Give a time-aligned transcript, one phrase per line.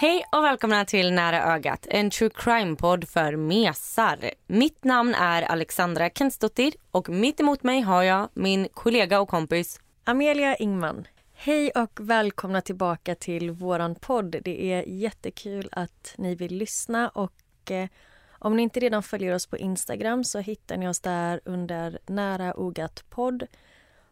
[0.00, 4.30] Hej och välkomna till Nära ögat, en true crime-podd för mesar.
[4.46, 9.80] Mitt namn är Alexandra Kensdottir och mitt emot mig har jag min kollega och kompis
[10.04, 11.06] Amelia Ingman.
[11.34, 14.36] Hej och välkomna tillbaka till våran podd.
[14.44, 17.88] Det är jättekul att ni vill lyssna och eh,
[18.30, 22.54] om ni inte redan följer oss på Instagram så hittar ni oss där under Nära
[22.54, 23.46] ogat podd.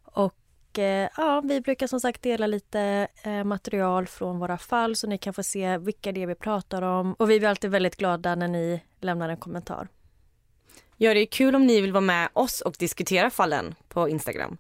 [0.03, 0.35] Och
[1.17, 5.35] ja, vi brukar som sagt dela lite eh, material från våra fall så ni kan
[5.35, 7.13] få se vilka det är vi pratar om.
[7.15, 9.89] Och vi blir alltid väldigt glada när ni lämnar en kommentar.
[10.97, 14.57] Ja, det är kul om ni vill vara med oss och diskutera fallen på Instagram.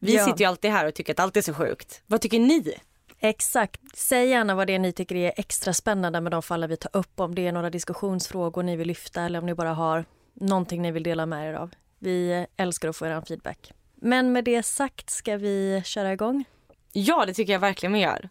[0.00, 0.24] Vi Ja.
[0.24, 2.02] sitter ju alltid här och tycker att allt är så sjukt.
[2.06, 2.74] Vad tycker ni?
[3.20, 3.80] Exakt.
[3.94, 6.96] Säg gärna vad det är ni tycker är extra spännande med de fallen vi tar
[6.96, 7.20] upp.
[7.20, 10.04] Om det är några diskussionsfrågor ni vill lyfta eller om ni bara har
[10.34, 11.70] någonting ni vill dela med er av.
[11.98, 13.72] Vi älskar att få er feedback.
[14.00, 16.44] Men med det sagt ska vi köra igång.
[16.92, 18.28] Ja, det tycker jag verkligen vi gör.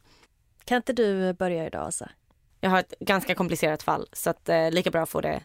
[0.66, 2.10] Kan inte du börja idag, Asa?
[2.62, 5.44] Jag har ett ganska komplicerat fall så att eh, lika bra att få det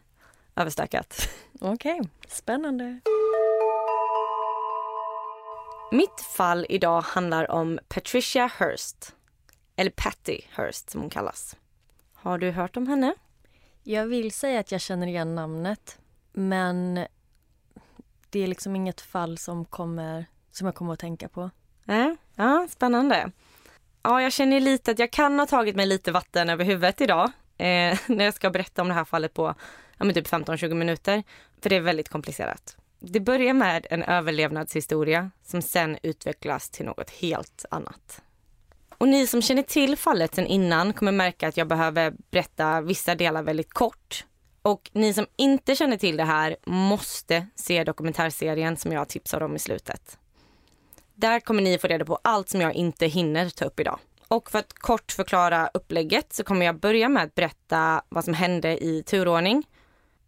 [0.57, 1.29] överstökat.
[1.61, 3.01] Okej, spännande.
[5.93, 9.15] Mitt fall idag handlar om Patricia Hearst.
[9.77, 11.57] Eller Patty Hearst som hon kallas.
[12.15, 13.15] Har du hört om henne?
[13.83, 15.99] Jag vill säga att jag känner igen namnet,
[16.33, 17.07] men
[18.33, 21.51] det är liksom inget fall som, kommer, som jag kommer att tänka på.
[21.89, 23.31] Äh, ja, spännande.
[24.03, 27.25] Ja, jag känner lite att jag kan ha tagit mig lite vatten över huvudet idag
[27.59, 29.55] eh, när jag ska berätta om det här fallet på
[29.99, 31.23] ja, men typ 15-20 minuter.
[31.63, 32.77] För det är väldigt komplicerat.
[33.01, 38.23] Det börjar med en överlevnadshistoria som sen utvecklas till något helt annat.
[38.99, 43.15] Och ni som känner till fallet sen innan kommer märka att jag behöver berätta vissa
[43.15, 44.25] delar väldigt kort.
[44.63, 49.57] Och ni som inte känner till det här måste se dokumentärserien som jag tipsar om
[49.57, 50.19] i slutet.
[51.15, 53.99] Där kommer ni få reda på allt som jag inte hinner ta upp idag.
[54.29, 58.35] Och för att kort förklara upplägget så kommer jag börja med att berätta vad som
[58.35, 59.67] hände i turordning.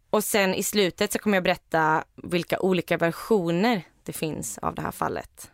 [0.09, 4.81] Och sen i slutet så kommer jag berätta vilka olika versioner det finns av det
[4.81, 5.51] här fallet.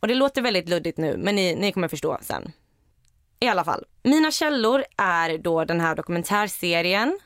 [0.00, 2.52] Och det låter väldigt luddigt nu, men ni, ni kommer förstå sen.
[3.40, 7.18] I alla fall, mina källor är då den här dokumentärserien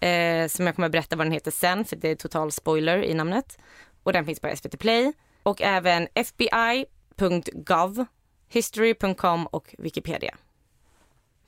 [0.00, 3.02] eh, som jag kommer att berätta vad den heter sen, för det är total spoiler
[3.02, 3.58] i namnet.
[4.02, 5.12] Och den finns på SVT Play.
[5.42, 8.04] Och även FBI.gov,
[8.48, 10.36] History.com och Wikipedia.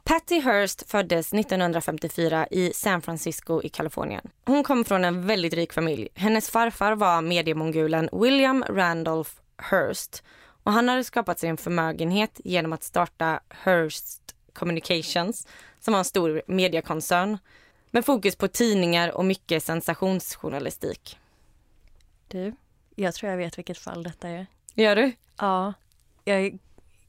[0.05, 4.31] Patty Hearst föddes 1954 i San Francisco i Kalifornien.
[4.45, 6.09] Hon kom från en väldigt rik familj.
[6.15, 10.23] Hennes farfar var mediemongulen William Randolph Hearst
[10.63, 15.47] och han hade skapat sig en förmögenhet genom att starta Hearst Communications
[15.81, 17.39] som var en stor mediekoncern
[17.91, 21.19] med fokus på tidningar och mycket sensationsjournalistik.
[22.29, 22.55] Du,
[22.95, 24.47] jag tror jag vet vilket fall detta är.
[24.75, 25.13] Gör du?
[25.37, 25.73] Ja,
[26.25, 26.59] jag är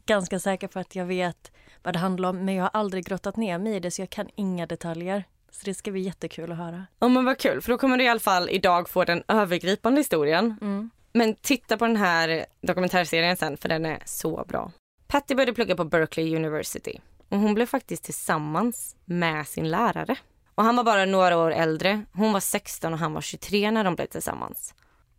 [0.06, 1.52] ganska säker på att jag vet
[1.84, 4.10] vad det handlar om men jag har aldrig grottat ner mig i det så jag
[4.10, 5.24] kan inga detaljer.
[5.52, 6.86] Så det ska bli jättekul att höra.
[7.00, 10.00] Ja men vad kul, för då kommer du i alla fall idag få den övergripande
[10.00, 10.56] historien.
[10.62, 10.90] Mm.
[11.14, 14.72] Men titta på den här dokumentärserien sen för den är så bra.
[15.08, 20.16] Patty började plugga på Berkeley University och hon blev faktiskt tillsammans med sin lärare.
[20.60, 22.06] Och han var bara några år äldre.
[22.14, 24.74] Hon var 16 och han var 23 när de blev tillsammans.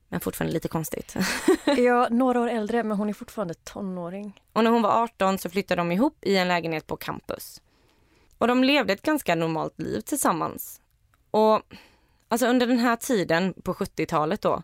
[0.09, 1.15] Men fortfarande lite konstigt.
[1.77, 4.41] Ja, några år äldre men hon är fortfarande tonåring.
[4.53, 7.63] Och när hon var 18 så flyttade de ihop i en lägenhet på campus.
[8.39, 10.81] Och de levde ett ganska normalt liv tillsammans.
[11.31, 11.63] Och
[12.29, 14.63] alltså under den här tiden på 70-talet då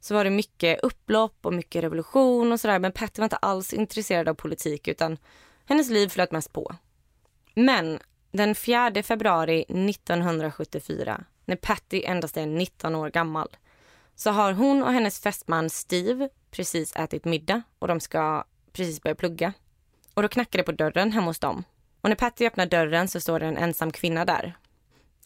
[0.00, 3.72] så var det mycket upplopp och mycket revolution och sådär men Patty var inte alls
[3.72, 5.18] intresserad av politik utan
[5.66, 6.74] hennes liv flöt mest på.
[7.54, 7.98] Men
[8.36, 13.48] den 4 februari 1974 när Patty endast är 19 år gammal
[14.14, 19.14] så har hon och hennes fästman Steve precis ätit middag och de ska precis börja
[19.14, 19.52] plugga.
[20.14, 21.64] Och då knackar det på dörren hemma hos dem.
[22.00, 24.56] Och när Patty öppnar dörren så står det en ensam kvinna där.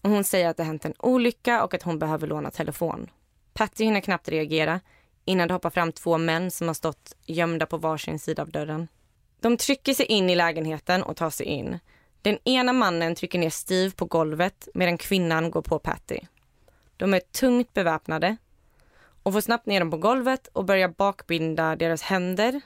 [0.02, 3.10] Och hon säger att det hänt en olycka och att hon behöver låna telefon.
[3.52, 4.80] Patty hinner knappt reagera
[5.24, 8.88] innan det hoppar fram två män som har stått gömda på varsin sida av dörren.
[9.40, 11.78] De trycker sig in i lägenheten och tar sig in.
[12.22, 16.20] Den ena mannen trycker ner Steve på golvet medan kvinnan går på Patty.
[16.96, 18.37] De är tungt beväpnade
[19.22, 22.61] och får snabbt ner dem på golvet och börjar bakbinda deras händer.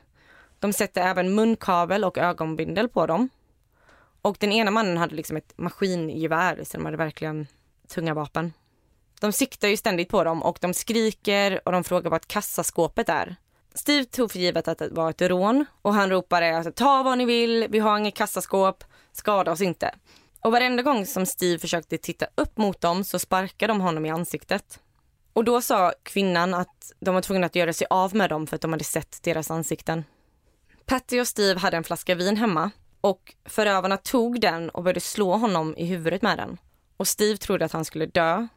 [0.59, 3.29] De sätter även munkavel och ögonbindel på dem.
[4.23, 7.47] Och den ena mannen hade liksom ett maskingevär så de hade verkligen
[7.89, 8.53] tunga vapen.
[9.21, 13.37] De siktar ju ständigt på dem och de skriker och de frågar vad kassaskåpet är.
[13.75, 17.19] Steve tog för givet att det var ett rån och han ropade alltså, ta vad
[17.19, 18.85] ni vill, vi har inget kassaskåp,
[19.16, 19.94] skada oss inte.
[20.40, 24.11] Och varenda gång som Steve försökte titta upp mot dem så sparkade de honom i
[24.11, 24.81] ansiktet.
[25.32, 28.55] Och då sa kvinnan att de var tvungna att göra sig av med dem för
[28.55, 30.05] att de hade sett deras ansikten.
[30.87, 32.70] Patty och Steve hade en flaska vin hemma
[33.00, 36.58] och förövarna tog den och började slå honom i huvudet med den.
[36.96, 38.49] Och Steve trodde att han skulle dö.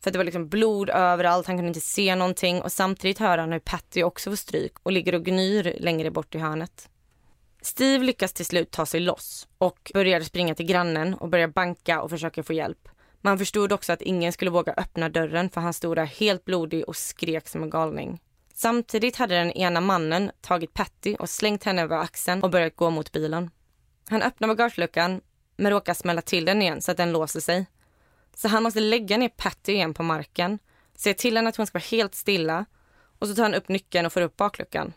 [0.00, 3.52] För det var liksom blod överallt, han kunde inte se någonting och samtidigt hör han
[3.52, 6.88] hur Patty också får stryk och ligger och gnyr längre bort i hörnet.
[7.62, 12.02] Steve lyckas till slut ta sig loss och börjar springa till grannen och börjar banka
[12.02, 12.88] och försöka få hjälp.
[13.20, 16.88] Man förstod också att ingen skulle våga öppna dörren för han stod där helt blodig
[16.88, 18.20] och skrek som en galning.
[18.54, 22.90] Samtidigt hade den ena mannen tagit Patty och slängt henne över axeln och börjat gå
[22.90, 23.50] mot bilen.
[24.08, 25.20] Han öppnar bagageluckan
[25.56, 27.66] men råkar smälla till den igen så att den låser sig.
[28.34, 30.58] Så han måste lägga ner Patty igen på marken,
[30.96, 32.64] se till henne att hon ska vara helt stilla
[33.18, 34.92] och så tar han upp nyckeln och får upp bakluckan.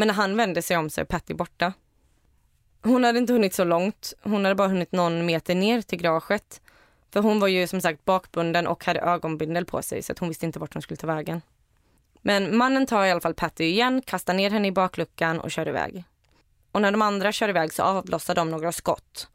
[0.00, 1.72] Men när han vänder sig om så är Patty borta.
[2.82, 4.14] Hon hade inte hunnit så långt.
[4.22, 6.60] Hon hade bara hunnit någon meter ner till garaget.
[7.12, 10.28] För hon var ju som sagt bakbunden och hade ögonbindel på sig så att hon
[10.28, 11.42] visste inte vart hon skulle ta vägen.
[12.22, 15.68] Men mannen tar i alla fall Patty igen, kastar ner henne i bakluckan och kör
[15.68, 16.04] iväg.
[16.72, 19.28] Och när de andra kör iväg så avlossar de några skott.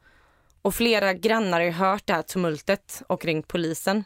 [0.62, 4.04] Och flera grannar har hört det här tumultet och ringt polisen.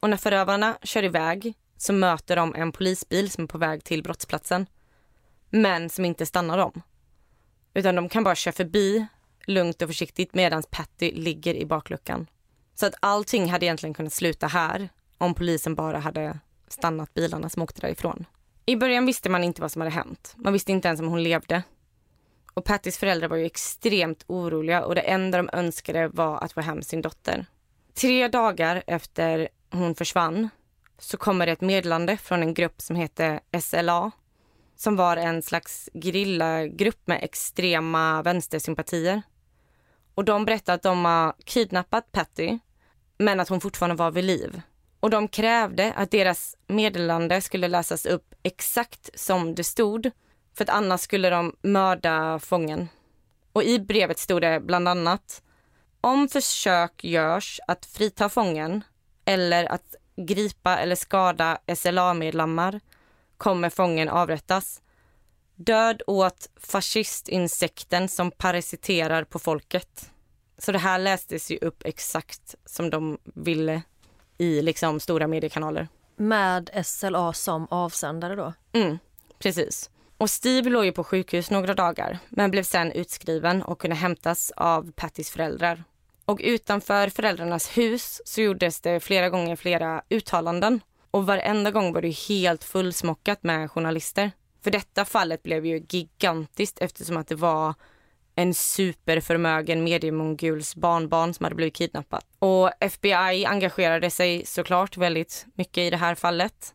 [0.00, 4.02] Och när förövarna kör iväg så möter de en polisbil som är på väg till
[4.02, 4.66] brottsplatsen.
[5.54, 6.82] Men som inte stannar dem.
[7.74, 9.06] Utan de kan bara köra förbi
[9.46, 12.26] lugnt och försiktigt medan Patty ligger i bakluckan.
[12.74, 17.62] Så att allting hade egentligen kunnat sluta här om polisen bara hade stannat bilarna som
[17.62, 18.26] åkte därifrån.
[18.66, 20.34] I början visste man inte vad som hade hänt.
[20.36, 21.62] Man visste inte ens om hon levde.
[22.54, 26.60] Och Pattys föräldrar var ju extremt oroliga och det enda de önskade var att få
[26.60, 27.46] hem sin dotter.
[27.94, 30.48] Tre dagar efter hon försvann
[30.98, 34.12] så kommer det ett meddelande från en grupp som heter SLA
[34.76, 39.22] som var en slags gerillagrupp med extrema vänstersympatier.
[40.14, 42.58] Och de berättade att de har kidnappat Patty
[43.18, 44.62] men att hon fortfarande var vid liv.
[45.00, 50.10] Och de krävde att deras meddelande skulle läsas upp exakt som det stod
[50.56, 52.88] för att annars skulle de mörda fången.
[53.52, 55.42] Och i brevet stod det bland annat
[56.00, 58.84] om försök görs att frita fången
[59.24, 62.80] eller att gripa eller skada SLA-medlemmar
[63.44, 64.82] kommer fången avrättas.
[65.54, 70.10] Död åt fascistinsekten som parasiterar på folket.
[70.58, 73.82] Så det här lästes ju upp exakt som de ville
[74.38, 75.88] i liksom stora mediekanaler.
[76.16, 78.52] Med SLA som avsändare då?
[78.72, 78.98] Mm,
[79.38, 79.90] precis.
[80.18, 84.52] Och Steve låg ju på sjukhus några dagar men blev sen utskriven och kunde hämtas
[84.56, 85.84] av Pattys föräldrar.
[86.24, 90.80] Och utanför föräldrarnas hus så gjordes det flera gånger flera uttalanden
[91.14, 94.30] och varenda gång var det helt fullsmockat med journalister.
[94.62, 97.74] För detta fallet blev ju gigantiskt eftersom att det var
[98.34, 102.26] en superförmögen mediemonguls barnbarn som hade blivit kidnappat.
[102.38, 106.74] Och FBI engagerade sig såklart väldigt mycket i det här fallet.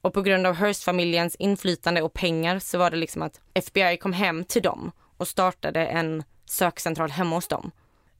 [0.00, 4.12] Och på grund av Hearst-familjens inflytande och pengar så var det liksom att FBI kom
[4.12, 7.70] hem till dem och startade en sökcentral hemma hos dem.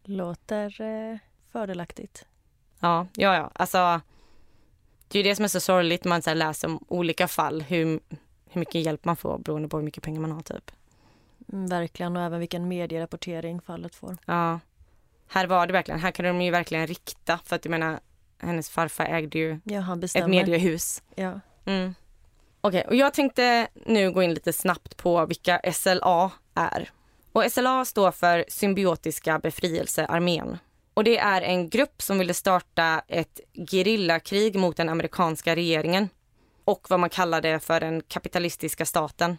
[0.04, 1.18] Låter eh,
[1.52, 2.26] fördelaktigt.
[2.80, 3.50] Ja, ja, ja.
[3.54, 4.00] Alltså,
[5.12, 6.04] det är det som är så sorgligt.
[6.04, 8.00] Man så läser om olika fall, hur,
[8.50, 10.42] hur mycket hjälp man får beroende på hur mycket pengar man har.
[10.42, 10.70] typ.
[11.52, 14.16] Mm, verkligen, och även vilken medierapportering fallet får.
[14.26, 14.60] Ja.
[15.28, 18.00] Här var det verkligen, här kan de ju verkligen rikta för att jag menar
[18.38, 21.02] hennes farfar ägde ju ja, ett mediehus.
[21.14, 21.40] Ja.
[21.64, 21.94] Mm.
[22.60, 26.90] Okej, okay, och jag tänkte nu gå in lite snabbt på vilka SLA är.
[27.32, 30.58] Och SLA står för Symbiotiska befrielsearmén.
[31.00, 33.40] Och det är en grupp som ville starta ett
[33.70, 36.08] gerillakrig mot den amerikanska regeringen
[36.64, 39.36] och vad man kallade för den kapitalistiska staten.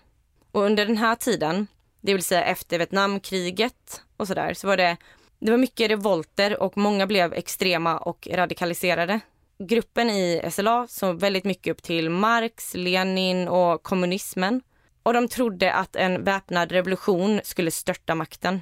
[0.52, 1.68] Och under den här tiden,
[2.02, 4.98] det vill säga efter Vietnamkriget och sådär, så var det,
[5.40, 9.20] det var mycket revolter och många blev extrema och radikaliserade.
[9.60, 14.62] Gruppen i SLA såg väldigt mycket upp till Marx, Lenin och kommunismen.
[15.04, 18.62] Och de trodde att en väpnad revolution skulle störta makten.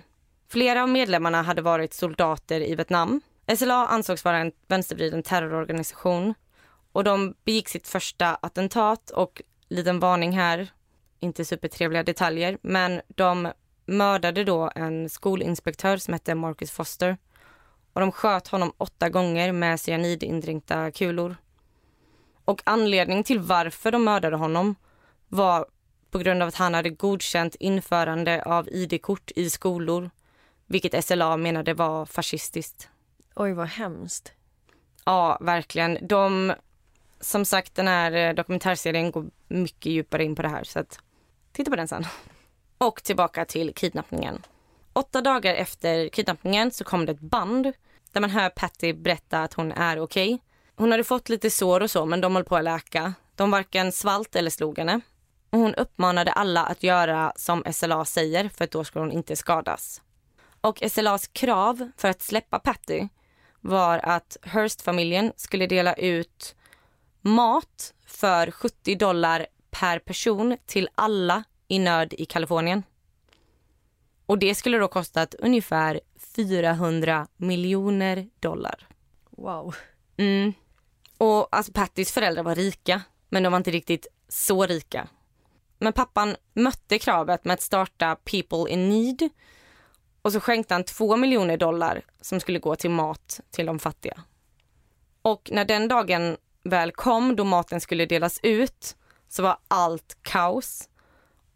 [0.51, 3.21] Flera av medlemmarna hade varit soldater i Vietnam.
[3.57, 6.33] SLA ansågs vara en vänstervriden terrororganisation
[6.91, 10.67] och de begick sitt första attentat och liten varning här,
[11.19, 13.51] inte supertrevliga detaljer, men de
[13.85, 17.17] mördade då en skolinspektör som hette Marcus Foster
[17.93, 21.35] och de sköt honom åtta gånger med cyanidindränkta kulor.
[22.45, 24.75] Och anledningen till varför de mördade honom
[25.27, 25.65] var
[26.11, 30.09] på grund av att han hade godkänt införande av id-kort i skolor,
[30.69, 32.89] vilket SLA menade var fascistiskt.
[33.35, 34.33] Oj, vad hemskt.
[35.05, 35.97] Ja, verkligen.
[36.01, 36.53] De,
[37.19, 40.99] som sagt, den här eh, dokumentärserien går mycket djupare in på det här, så att
[41.51, 42.05] titta på den sen.
[42.77, 44.41] Och tillbaka till kidnappningen.
[44.93, 47.73] Åtta dagar efter kidnappningen så kom det ett band
[48.11, 50.33] där man hör Patty berätta att hon är okej.
[50.33, 50.45] Okay.
[50.75, 53.13] Hon hade fått lite sår och så, men de höll på att läka.
[53.35, 55.01] De varken svalt eller slog henne.
[55.49, 59.35] Och hon uppmanade alla att göra som SLA säger för att då skulle hon inte
[59.35, 60.01] skadas.
[60.61, 63.07] Och SLAs krav för att släppa Patty
[63.61, 66.55] var att Hearst-familjen skulle dela ut
[67.21, 72.83] mat för 70 dollar per person till alla i nöd i Kalifornien.
[74.25, 75.99] Och det skulle då kostat ungefär
[76.35, 78.87] 400 miljoner dollar.
[79.29, 79.75] Wow.
[80.17, 80.53] Mm.
[81.17, 85.07] Och alltså Pattys föräldrar var rika, men de var inte riktigt så rika.
[85.77, 89.29] Men pappan mötte kravet med att starta People in Need
[90.21, 94.23] och så skänkte han två miljoner dollar som skulle gå till mat till de fattiga.
[95.21, 98.95] Och när den dagen väl kom då maten skulle delas ut
[99.29, 100.89] så var allt kaos.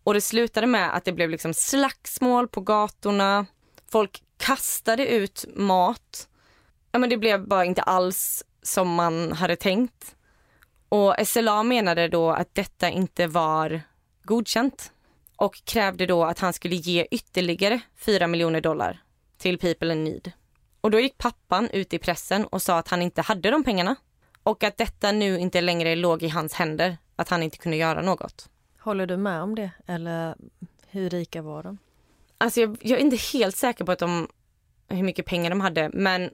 [0.04, 3.46] Och det slutade med att det blev liksom slagsmål på gatorna.
[3.92, 6.28] Folk kastade ut mat.
[6.92, 10.16] Ja, men det blev bara inte alls som man hade tänkt.
[10.90, 13.82] Och SLA menade då att detta inte var
[14.24, 14.93] godkänt
[15.44, 19.02] och krävde då att han skulle ge ytterligare 4 miljoner dollar
[19.38, 20.32] till People in Need.
[20.82, 23.96] Och då gick pappan ut i pressen och sa att han inte hade de pengarna
[24.44, 28.02] och att detta nu inte längre låg i hans händer, att han inte kunde göra
[28.02, 28.50] något.
[28.80, 29.72] Håller du med om det?
[29.88, 30.36] Eller
[30.88, 31.78] hur rika var de?
[32.38, 34.28] Alltså jag, jag är inte helt säker på att de,
[34.88, 36.30] hur mycket pengar de hade, men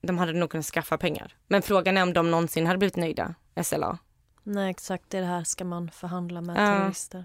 [0.00, 1.34] de hade nog kunnat skaffa pengar.
[1.46, 3.98] Men frågan är om de någonsin hade blivit nöjda, SLA.
[4.42, 6.78] Nej exakt, det här ska man förhandla med Ja.
[6.78, 7.24] terrorister.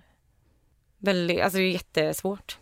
[1.03, 2.57] Väldigt, alltså det är jättesvårt.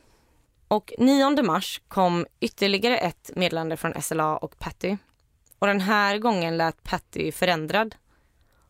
[0.67, 4.97] Och 9 mars kom ytterligare ett meddelande från SLA och Patty.
[5.59, 7.95] Och den här gången lät Patty förändrad.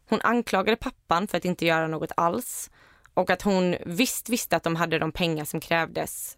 [0.10, 2.70] Hon anklagade pappan för att inte göra något alls
[3.14, 6.38] och att hon visst visste att de hade de pengar som krävdes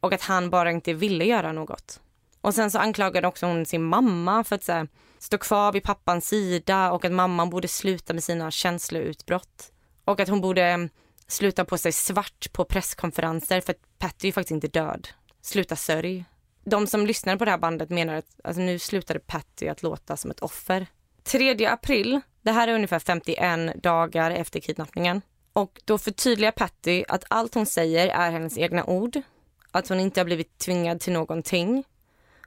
[0.00, 2.00] och att han bara inte ville göra något.
[2.40, 5.82] Och sen så anklagade också hon sin mamma för att så här, stå kvar vid
[5.82, 9.72] pappans sida och att mamman borde sluta med sina känsloutbrott.
[10.04, 10.88] Och att hon borde
[11.30, 15.08] sluta på sig svart på presskonferenser för att Patty är faktiskt inte död.
[15.42, 16.24] Sluta sörj.
[16.64, 20.16] De som lyssnade på det här bandet menar att alltså, nu slutade Patty att låta
[20.16, 20.86] som ett offer.
[21.22, 25.22] 3 april, det här är ungefär 51 dagar efter kidnappningen.
[25.52, 29.22] Och då förtydligar Patty att allt hon säger är hennes egna ord.
[29.70, 31.84] Att hon inte har blivit tvingad till någonting.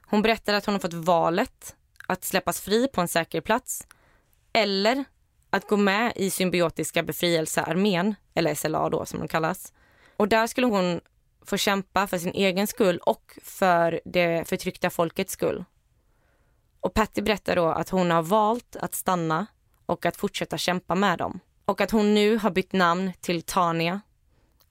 [0.06, 1.76] Hon berättar att hon har fått valet
[2.06, 3.86] att släppas fri på en säker plats
[4.52, 5.04] eller
[5.54, 9.72] att gå med i symbiotiska befrielsearmén, eller SLA då som de kallas.
[10.16, 11.00] Och där skulle hon
[11.46, 15.64] få kämpa för sin egen skull och för det förtryckta folkets skull.
[16.80, 19.46] Och Patty berättar då att hon har valt att stanna
[19.86, 21.40] och att fortsätta kämpa med dem.
[21.64, 24.00] Och att hon nu har bytt namn till Tania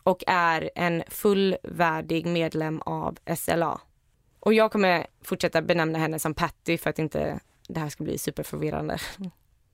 [0.03, 3.81] och är en fullvärdig medlem av SLA.
[4.39, 8.17] Och jag kommer fortsätta benämna henne som Patty för att inte det här ska bli
[8.17, 8.99] superförvirrande.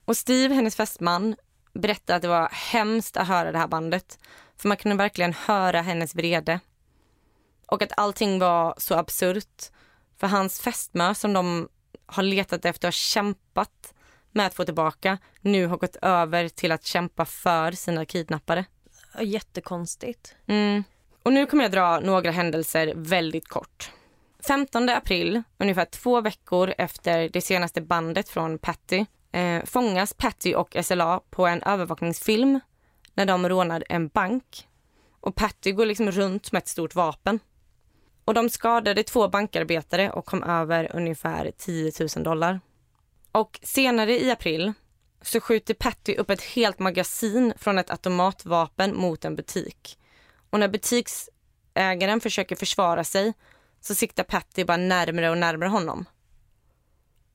[0.10, 1.36] Och Steve, hennes fästman,
[1.74, 4.20] berättade att det var hemskt att höra det här bandet.
[4.58, 6.60] För man kunde verkligen höra hennes vrede.
[7.68, 9.64] Och att allting var så absurt.
[10.18, 11.70] För hans fästmö som de
[12.06, 13.94] har letat efter och kämpat
[14.32, 18.66] med att få tillbaka nu har gått över till att kämpa för sina kidnappare.
[19.22, 20.36] Jättekonstigt.
[20.48, 20.84] Mm.
[21.24, 23.92] Och nu kommer jag dra några händelser väldigt kort.
[24.48, 30.78] 15 april, ungefär två veckor efter det senaste bandet från Patty, eh, fångas Patty och
[30.84, 32.60] SLA på en övervakningsfilm
[33.14, 34.68] när de rånar en bank.
[35.22, 37.40] Och Patty går liksom runt med ett stort vapen.
[38.26, 42.60] Och de skadade två bankarbetare och kom över ungefär 10 000 dollar.
[43.32, 44.74] Och senare i april
[45.22, 50.00] så skjuter Patty upp ett helt magasin från ett automatvapen mot en butik.
[50.50, 53.34] Och när butiksägaren försöker försvara sig
[53.82, 56.06] så siktar Patty bara närmare och närmare honom.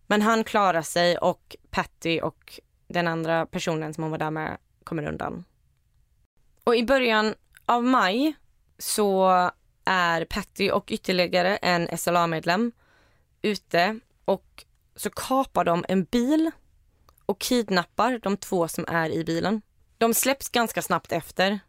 [0.07, 4.59] Men han klarar sig och Patty och den andra personen som hon var där med
[4.85, 5.45] kommer undan.
[6.65, 7.35] Och i början
[7.67, 8.35] av maj
[8.79, 9.29] så
[9.85, 12.73] är Patty och ytterligare en SLA-medlem
[13.43, 14.65] ute och
[14.97, 16.51] så kapar de en bil
[17.27, 19.63] och kidnappar de två som är i bilen.
[19.99, 21.61] De släpps ganska snabbt efter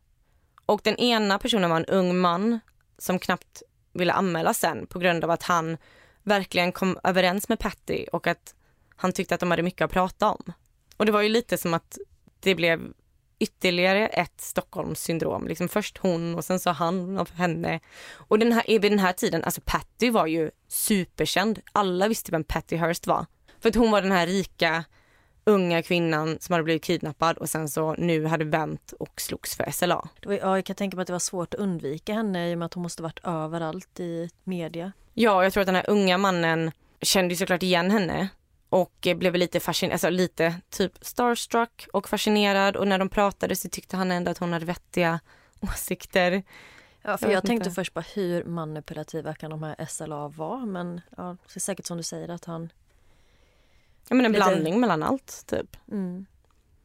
[0.65, 2.59] och den ena personen var en ung man
[2.97, 3.63] som knappt
[3.93, 5.77] ville anmäla sen på grund av att han
[6.25, 8.55] verkligen kom överens med Patty och att
[8.95, 10.53] han tyckte att de hade mycket att prata om.
[10.97, 11.97] Och det var ju lite som att
[12.39, 12.93] det blev
[13.39, 15.47] ytterligare ett Stockholmssyndrom.
[15.47, 17.79] Liksom först hon och sen så han av henne.
[18.13, 21.59] Och den här, vid den här tiden, alltså Patty var ju superkänd.
[21.71, 23.25] Alla visste vem Patty Hearst var.
[23.59, 24.83] För att hon var den här rika
[25.45, 29.71] unga kvinnan som hade blivit kidnappad och sen så nu hade vänt och slogs för
[29.71, 30.07] SLA.
[30.25, 32.57] Var, ja, jag kan tänka mig att det var svårt att undvika henne i och
[32.57, 34.91] med att hon måste varit överallt i media.
[35.13, 36.71] Ja, jag tror att den här unga mannen
[37.01, 38.29] kände såklart igen henne
[38.69, 43.69] och blev lite fascinerad, alltså lite typ starstruck och fascinerad och när de pratade så
[43.69, 45.19] tyckte han ändå att hon hade vettiga
[45.61, 46.43] åsikter.
[47.01, 47.75] Ja, för jag, jag tänkte inte.
[47.75, 51.97] först på hur manipulativa kan de här SLA vara men ja, det är säkert som
[51.97, 52.69] du säger att han
[54.09, 54.43] Ja men en lite...
[54.43, 55.77] blandning mellan allt typ.
[55.91, 56.25] Mm.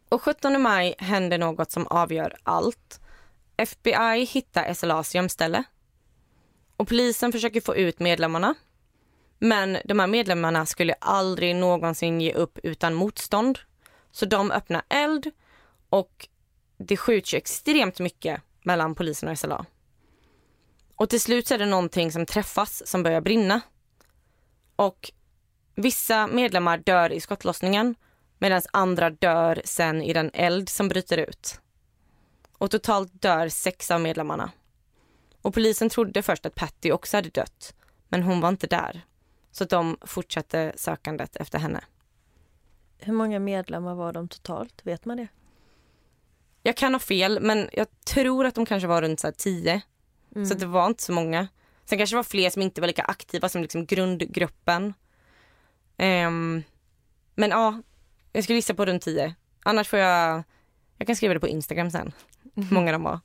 [0.09, 3.01] Och 17 maj händer något som avgör allt.
[3.57, 5.65] FBI hittar SLAs gömställe.
[6.77, 8.55] Och polisen försöker få ut medlemmarna.
[9.39, 13.59] Men de här medlemmarna skulle aldrig någonsin ge upp utan motstånd.
[14.11, 15.31] Så de öppnar eld
[15.91, 16.29] och
[16.77, 19.67] det skjuts ju extremt mycket mellan polisen och SLA.
[20.97, 23.61] Och till slut så är det någonting som träffas som börjar brinna.
[24.77, 25.13] Och
[25.81, 27.95] Vissa medlemmar dör i skottlossningen
[28.39, 31.61] medan andra dör sen i den eld som bryter ut.
[32.59, 34.51] Och totalt dör sex av medlemmarna.
[35.43, 37.75] Och polisen trodde först att Patty också hade dött,
[38.09, 39.05] men hon var inte där.
[39.51, 41.85] Så de fortsatte sökandet efter henne.
[42.99, 44.81] Hur många medlemmar var de totalt?
[44.87, 45.29] Vet man det?
[46.63, 49.81] Jag kan ha fel, men jag tror att de kanske var runt så tio.
[50.35, 50.47] Mm.
[50.47, 51.49] Så det var inte så många.
[51.85, 54.95] Sen kanske det var fler som inte var lika aktiva som liksom grundgruppen.
[56.01, 56.63] Um,
[57.35, 57.83] men ja,
[58.33, 59.35] jag skulle gissa på runt 10.
[59.63, 60.43] Annars får jag,
[60.99, 62.13] jag kan skriva det på Instagram sen,
[62.55, 62.75] hur mhm.
[62.75, 63.21] många de var.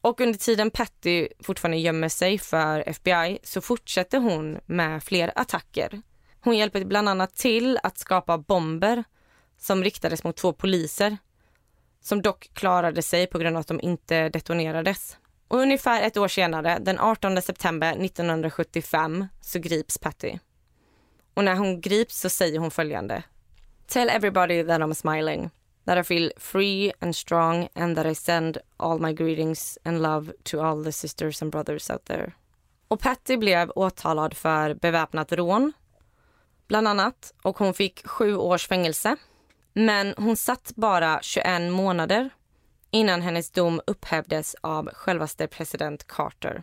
[0.00, 6.02] Och under tiden Patty fortfarande gömmer sig för FBI så fortsätter hon med fler attacker.
[6.40, 9.04] Hon hjälper bland annat till att skapa bomber
[9.58, 11.16] som riktades mot två poliser
[12.00, 15.16] som dock klarade sig på grund av att de inte detonerades.
[15.48, 20.38] Och ungefär ett år senare, den 18 september 1975, så grips Patty.
[21.34, 23.22] Och när hon grips så säger hon följande.
[23.86, 25.50] Tell everybody that I'm smiling.
[25.84, 30.32] That I feel free and strong and that I send all my greetings and love
[30.42, 32.32] to all the sisters and brothers out there.
[32.88, 35.72] Och Patty blev åtalad för beväpnat rån,
[36.66, 37.34] bland annat.
[37.42, 39.16] Och hon fick sju års fängelse.
[39.72, 42.30] Men hon satt bara 21 månader
[42.90, 46.62] innan hennes dom upphävdes av självaste president Carter.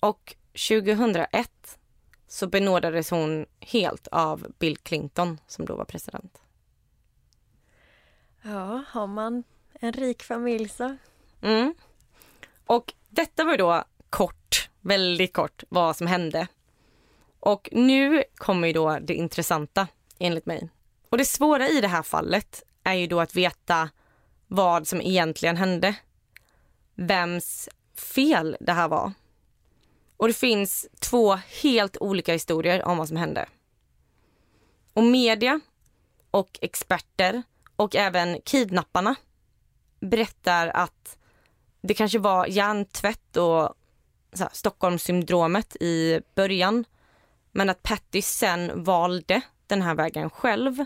[0.00, 0.36] Och
[0.68, 1.78] 2001
[2.28, 6.38] så benådades hon helt av Bill Clinton som då var president.
[8.42, 10.96] Ja, har man en rik familj så.
[11.42, 11.74] Mm.
[12.66, 16.46] Och detta var då kort, väldigt kort, vad som hände.
[17.40, 20.68] Och nu kommer ju då det intressanta enligt mig.
[21.08, 23.90] Och det svåra i det här fallet är ju då att veta
[24.46, 25.96] vad som egentligen hände.
[26.94, 29.12] Vems fel det här var.
[30.16, 33.48] Och det finns två helt olika historier om vad som hände.
[34.92, 35.60] Och media
[36.30, 37.42] och experter
[37.76, 39.14] och även kidnapparna
[40.00, 41.18] berättar att
[41.80, 43.74] det kanske var hjärntvätt och
[44.32, 46.84] så Stockholmssyndromet i början.
[47.52, 50.84] Men att Patty sen valde den här vägen själv.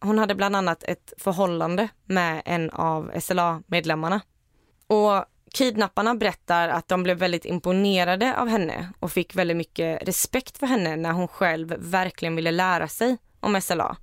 [0.00, 4.20] Hon hade bland annat ett förhållande med en av SLA-medlemmarna.
[4.86, 5.24] Och
[5.56, 10.66] Kidnapparna berättar att de blev väldigt imponerade av henne och fick väldigt mycket respekt för
[10.66, 13.96] henne när hon själv verkligen ville lära sig om SLA.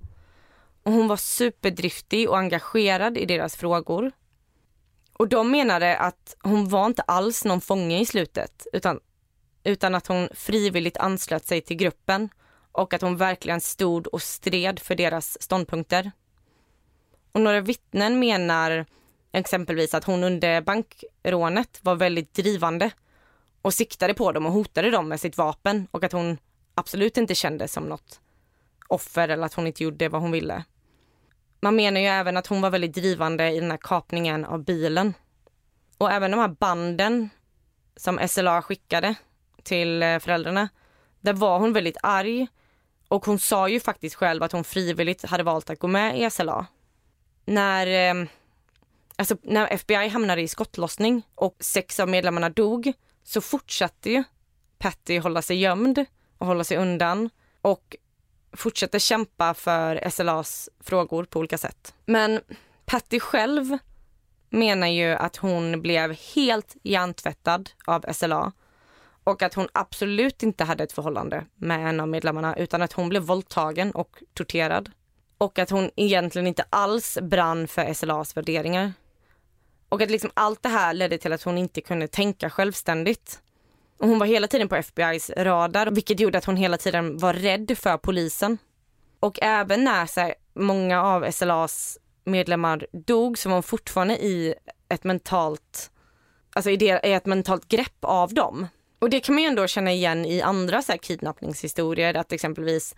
[0.82, 4.12] Och hon var superdriftig och engagerad i deras frågor.
[5.12, 9.00] Och de menade att hon var inte alls någon fånge i slutet utan,
[9.64, 12.28] utan att hon frivilligt anslöt sig till gruppen
[12.72, 16.12] och att hon verkligen stod och stred för deras ståndpunkter.
[17.32, 18.86] Och några vittnen menar
[19.34, 22.90] Exempelvis att hon under bankrånet var väldigt drivande
[23.62, 26.38] och siktade på dem och hotade dem med sitt vapen och att hon
[26.74, 28.20] absolut inte kände som något
[28.88, 30.64] offer eller att hon inte gjorde vad hon ville.
[31.60, 35.14] Man menar ju även att hon var väldigt drivande i den här kapningen av bilen.
[35.98, 37.30] Och även de här banden
[37.96, 39.14] som SLA skickade
[39.62, 40.68] till eh, föräldrarna,
[41.20, 42.46] där var hon väldigt arg
[43.08, 46.30] och hon sa ju faktiskt själv att hon frivilligt hade valt att gå med i
[46.30, 46.66] SLA.
[47.44, 48.26] När eh,
[49.16, 52.92] alltså när FBI hamnade i skottlossning och sex av medlemmarna dog
[53.24, 54.24] så fortsatte ju
[54.78, 56.04] Patty hålla sig gömd
[56.38, 57.96] och hålla sig undan och
[58.52, 61.94] fortsatte kämpa för SLAs frågor på olika sätt.
[62.06, 62.40] Men
[62.86, 63.78] Patty själv
[64.50, 68.52] menar ju att hon blev helt hjärntvättad av SLA
[69.24, 73.08] och att hon absolut inte hade ett förhållande med en av medlemmarna utan att hon
[73.08, 74.90] blev våldtagen och torterad.
[75.38, 78.92] och att hon egentligen inte alls brann för SLAs värderingar.
[79.94, 83.40] Och att liksom allt det här ledde till att hon inte kunde tänka självständigt.
[83.98, 87.34] Och hon var hela tiden på FBIs radar vilket gjorde att hon hela tiden var
[87.34, 88.58] rädd för polisen.
[89.20, 94.54] Och även när så här, många av SLAs medlemmar dog så var hon fortfarande i
[94.88, 95.90] ett mentalt,
[96.52, 98.66] alltså i, det, i ett mentalt grepp av dem.
[98.98, 102.94] Och det kan man ju ändå känna igen i andra så här, kidnappningshistorier att exempelvis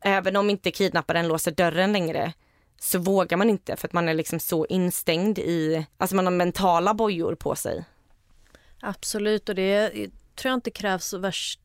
[0.00, 2.32] även om inte kidnapparen låser dörren längre
[2.82, 6.32] så vågar man inte för att man är liksom så instängd i, alltså man har
[6.32, 7.84] mentala bojor på sig.
[8.80, 9.90] Absolut och det
[10.34, 11.60] tror jag inte krävs värst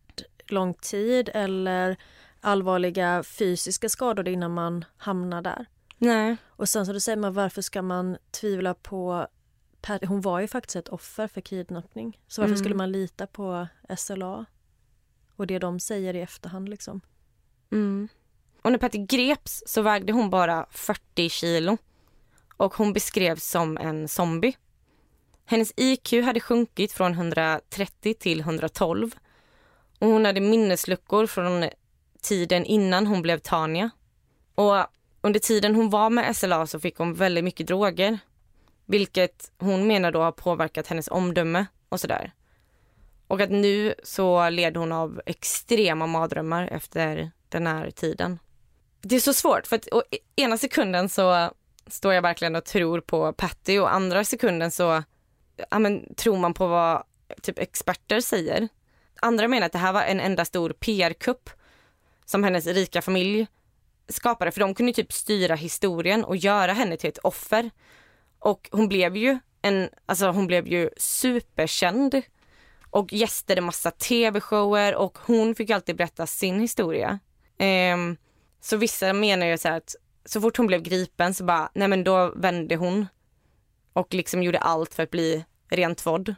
[0.48, 1.98] lång tid eller
[2.42, 5.66] allvarliga fysiska skador innan man hamnar där.
[5.98, 6.38] Nej.
[6.46, 9.28] Och sen så då säger man varför ska man tvivla på
[10.02, 12.20] hon var ju faktiskt ett offer för kidnappning.
[12.28, 12.60] Så varför mm.
[12.60, 14.46] skulle man lita på SLA?
[15.36, 17.02] Och det de säger i efterhand liksom.
[17.72, 18.08] Mm.
[18.62, 21.78] Och när Patty greps så vägde hon bara 40 kilo.
[22.58, 24.58] Och hon beskrevs som en zombie.
[25.46, 29.16] Hennes IQ hade sjunkit från 130 till 112.
[30.00, 31.66] Och hon hade minnesluckor från
[32.22, 33.90] tiden innan hon blev Tania.
[34.56, 34.76] Och
[35.22, 38.20] under tiden hon var med SLA så fick hon väldigt mycket droger.
[38.86, 42.34] Vilket hon menar då har påverkat hennes omdöme och sådär.
[43.28, 48.40] Och att nu så led hon av extrema mardrömmar efter den här tiden.
[49.02, 51.52] Det är så svårt för att e, ena sekunden så
[51.88, 55.04] står jag verkligen och tror på Patty och andra sekunden så
[55.70, 57.04] ja, men, tror man på vad
[57.42, 58.68] typ experter säger.
[59.22, 61.50] Andra menar att det här var en enda stor PR-kupp
[62.26, 63.48] som hennes rika familj
[64.10, 67.70] skapade för de kunde typ styra historien och göra henne till ett offer.
[68.40, 72.22] Och hon blev ju en, alltså hon blev ju superkänd
[72.90, 77.20] och gästade massa tv-shower och hon fick alltid berätta sin historia.
[77.94, 78.18] Um,
[78.62, 82.04] så vissa menar ju så att så fort hon blev gripen så bara, nej men
[82.04, 83.08] då vände hon
[83.94, 86.36] och liksom gjorde allt för att bli rentvådd.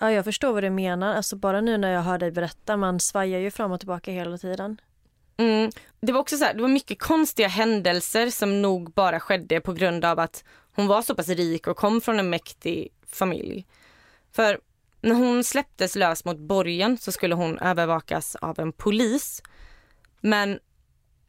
[0.00, 1.14] Ja, jag förstår vad du menar.
[1.14, 4.38] Alltså bara nu när jag hör dig berätta, man svajar ju fram och tillbaka hela
[4.38, 4.80] tiden.
[5.36, 5.70] Mm.
[6.00, 9.72] Det var också så här, det var mycket konstiga händelser som nog bara skedde på
[9.72, 13.66] grund av att hon var så pass rik och kom från en mäktig familj.
[14.32, 14.60] För
[15.00, 19.42] när hon släpptes lös mot borgen så skulle hon övervakas av en polis.
[20.20, 20.58] Men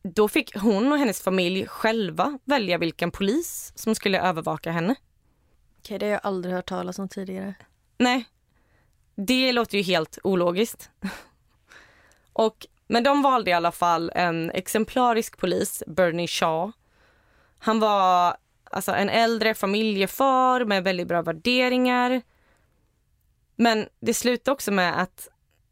[0.01, 4.95] då fick hon och hennes familj själva välja vilken polis som skulle övervaka henne.
[5.79, 7.55] Okej, det har jag aldrig hört talas om tidigare.
[7.97, 8.25] Nej,
[9.15, 10.89] det låter ju helt ologiskt.
[12.33, 16.71] Och, men de valde i alla fall en exemplarisk polis, Bernie Shaw.
[17.59, 22.21] Han var alltså, en äldre familjefar med väldigt bra värderingar.
[23.55, 25.27] Men det slutar också med att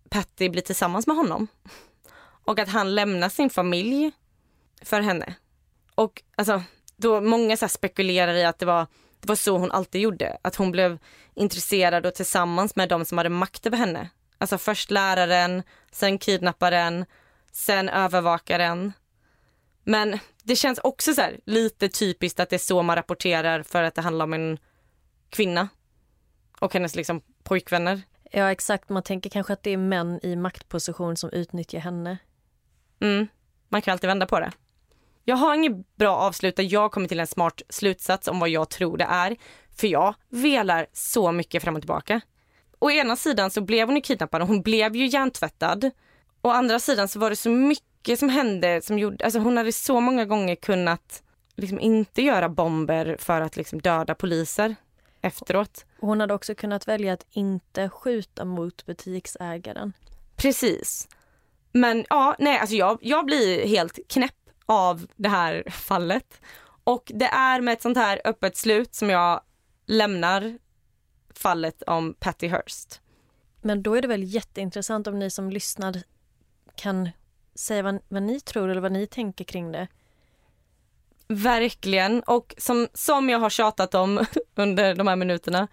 [0.09, 1.47] Patty blir tillsammans med honom.
[2.45, 4.11] Och att han lämnar sin familj
[4.81, 5.35] för henne.
[5.95, 6.63] Och alltså,
[6.97, 8.87] då många så spekulerar i att det var,
[9.19, 10.37] det var så hon alltid gjorde.
[10.41, 10.99] Att hon blev
[11.33, 14.09] intresserad och tillsammans med de som hade makt över henne.
[14.37, 17.05] Alltså först läraren, sen kidnapparen,
[17.51, 18.93] sen övervakaren.
[19.83, 23.83] Men det känns också så här, lite typiskt att det är så man rapporterar för
[23.83, 24.59] att det handlar om en
[25.29, 25.67] kvinna
[26.59, 28.01] och hennes liksom pojkvänner.
[28.31, 32.17] Ja exakt, man tänker kanske att det är män i maktposition som utnyttjar henne.
[32.99, 33.27] Mm,
[33.69, 34.51] man kan alltid vända på det.
[35.23, 38.69] Jag har inget bra avslut där jag kommer till en smart slutsats om vad jag
[38.69, 39.35] tror det är.
[39.75, 42.21] För jag velar så mycket fram och tillbaka.
[42.79, 45.91] Å ena sidan så blev hon ju kidnappad och hon blev ju hjärntvättad.
[46.41, 49.71] Å andra sidan så var det så mycket som hände som gjorde, alltså hon hade
[49.71, 51.23] så många gånger kunnat
[51.55, 54.75] liksom inte göra bomber för att liksom döda poliser
[55.21, 55.85] efteråt.
[55.99, 59.93] Hon hade också kunnat välja att inte skjuta mot butiksägaren.
[60.35, 61.07] Precis.
[61.75, 66.41] Men ja, nej, alltså jag, jag blir helt knäpp av det här fallet.
[66.83, 69.41] Och det är med ett sånt här öppet slut som jag
[69.85, 70.57] lämnar
[71.33, 73.01] fallet om Patty Hearst.
[73.61, 76.03] Men då är det väl jätteintressant om ni som lyssnar
[76.75, 77.09] kan
[77.55, 79.87] säga vad, vad ni tror eller vad ni tänker kring det.
[81.27, 82.21] Verkligen.
[82.21, 85.67] Och som, som jag har tjatat om under de här minuterna.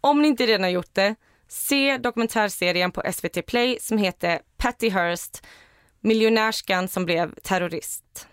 [0.00, 1.14] Om ni inte redan gjort det,
[1.50, 5.46] se dokumentärserien på SVT Play som heter Patty Hearst,
[6.00, 8.28] miljonärskan som blev terrorist.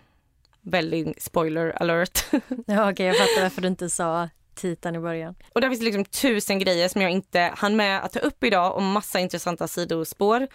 [0.60, 2.24] Väldigt spoiler alert.
[2.66, 5.34] ja, okay, jag fattar varför du inte sa titeln i början.
[5.52, 8.44] Och där finns det liksom tusen grejer som jag inte hann med att ta upp
[8.44, 10.48] idag och massa intressanta sidospår.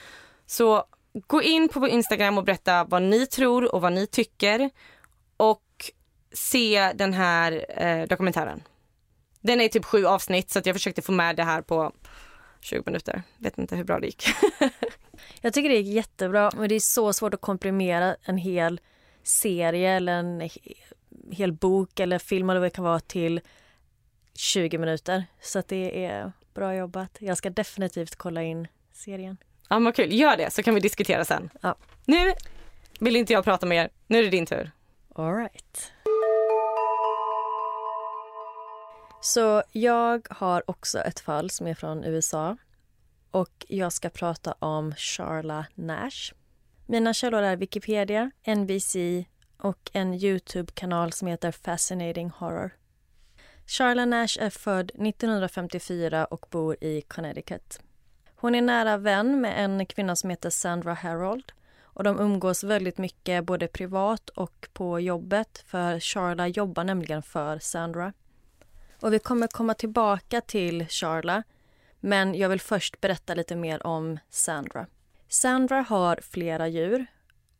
[0.46, 0.84] Så
[1.28, 4.70] gå in på vår Instagram och berätta vad ni tror och vad ni tycker.
[5.38, 5.92] Och
[6.34, 8.64] se den här eh, dokumentären.
[9.42, 11.92] Den är typ sju avsnitt så jag försökte få med det här på
[12.64, 13.24] 20 minuter.
[13.38, 14.26] Vet inte hur bra det gick.
[15.42, 18.80] jag tycker det gick jättebra men det är så svårt att komprimera en hel
[19.24, 20.74] serie eller en he-
[21.32, 23.42] hel bok eller film eller vad det kan vara till
[24.34, 25.26] 20 minuter.
[25.42, 27.18] Så det är bra jobbat.
[27.20, 29.38] Jag ska definitivt kolla in serien.
[29.70, 31.50] Ja men kul, gör det så kan vi diskutera sen.
[31.62, 31.76] Ja.
[32.06, 32.34] Nu
[33.00, 34.72] vill inte jag prata med er, nu är det din tur.
[35.16, 35.92] All right.
[39.24, 42.58] Så jag har också ett fall som är från USA
[43.32, 46.34] och jag ska prata om Charla Nash.
[46.86, 48.96] Mina källor är Wikipedia, NBC
[49.58, 52.72] och en Youtube-kanal som heter Fascinating Horror.
[53.66, 57.80] Charla Nash är född 1954 och bor i Connecticut.
[58.36, 62.98] Hon är nära vän med en kvinna som heter Sandra Harold och de umgås väldigt
[62.98, 68.14] mycket både privat och på jobbet för Charla jobbar nämligen för Sandra.
[69.04, 71.44] Och vi kommer komma tillbaka till Charla
[72.00, 74.88] men jag vill först berätta lite mer om Sandra.
[75.28, 77.06] Sandra har flera djur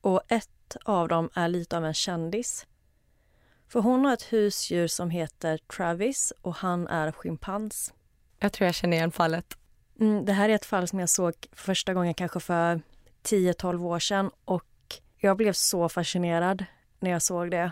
[0.02, 2.68] och ett av dem är lite av en kändis.
[3.68, 7.94] För hon har ett husdjur som heter Travis och han är schimpans.
[8.40, 9.58] Jag tror jag känner igen fallet.
[10.00, 12.82] Mm, det här är ett fall som jag såg för första gången kanske för
[13.24, 16.66] 10-12 år sedan och jag blev så fascinerad
[17.00, 17.72] när jag såg det.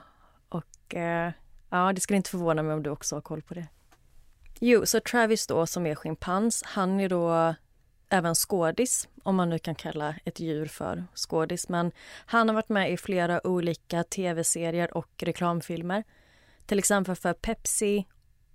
[0.50, 1.32] Och eh,
[1.72, 3.68] ja, det skulle inte förvåna mig om du också har koll på det.
[4.60, 7.56] Jo, så Travis då som är schimpans, han är då
[8.10, 11.70] även skådis, om man nu kan kalla ett djur för skådis.
[11.70, 11.92] Men
[12.26, 16.04] han har varit med i flera olika tv-serier och reklamfilmer.
[16.66, 18.08] Till exempel för Pepsi,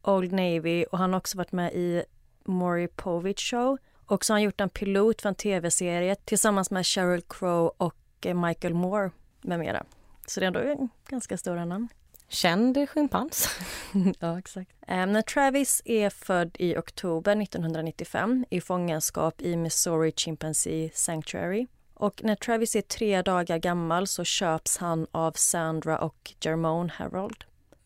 [0.02, 2.02] Old Navy och han har också varit med i
[2.44, 3.78] Maury Povich Show.
[4.06, 7.96] Och så har han gjort en pilot för en tv-serie tillsammans med Sheryl Crow och
[8.26, 9.10] eh, Michael Moore
[9.42, 9.84] med mera.
[10.26, 11.88] Så det är ändå en ganska stora namn.
[12.28, 13.48] Känd schimpans.
[14.18, 14.70] ja, exakt.
[14.88, 21.66] Um, när Travis är född i oktober 1995 i fångenskap i Missouri Chimpanzee Sanctuary.
[21.94, 27.44] Och när Travis är tre dagar gammal så köps han av Sandra och Jermone Harold.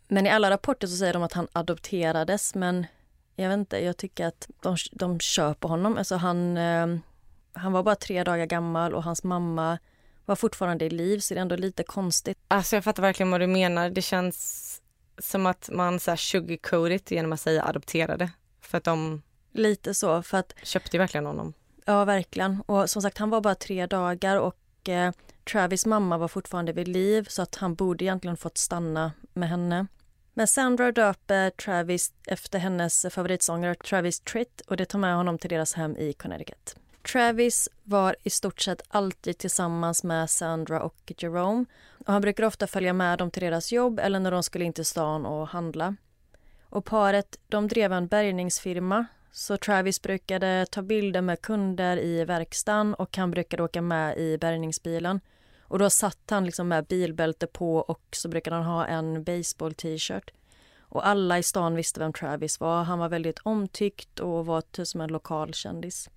[0.09, 2.87] Men i alla rapporter så säger de att han adopterades men
[3.37, 5.97] jag vet inte, jag tycker att de, de köper honom.
[5.97, 6.87] Alltså han, eh,
[7.53, 9.79] han var bara tre dagar gammal och hans mamma
[10.31, 12.39] var fortfarande i liv så det är ändå lite konstigt.
[12.49, 13.91] Alltså jag fattar verkligen vad du menar.
[13.91, 14.81] Det känns
[15.19, 18.31] som att man så här sugarcoat it genom att säga adopterade.
[18.61, 21.53] För att de Lite så, för att köpte verkligen honom.
[21.85, 22.63] ja verkligen.
[22.67, 25.13] Och som sagt, han var bara tre dagar och eh,
[25.53, 29.87] Travis mamma var fortfarande vid liv så att han borde egentligen fått stanna med henne.
[30.35, 35.51] Men Sandra döper Travis efter hennes favoritsångare Travis Tritt och det tar med honom till
[35.51, 36.77] deras hem i Connecticut.
[37.03, 41.65] Travis var i stort sett alltid tillsammans med Sandra och Jerome
[42.07, 44.73] och han brukar ofta följa med dem till deras jobb eller när de skulle in
[44.73, 45.97] till stan och handla.
[46.69, 52.95] Och paret de drev en bärgningsfirma så Travis brukade ta bilder med kunder i verkstaden
[52.95, 55.21] och han brukade åka med i bärgningsbilen.
[55.61, 60.31] Och då satt han liksom med bilbälte på och så brukade han ha en baseball-t-shirt.
[60.81, 62.83] Och alla i stan visste vem Travis var.
[62.83, 66.11] Han var väldigt omtyckt och var typ som en lokal kändis.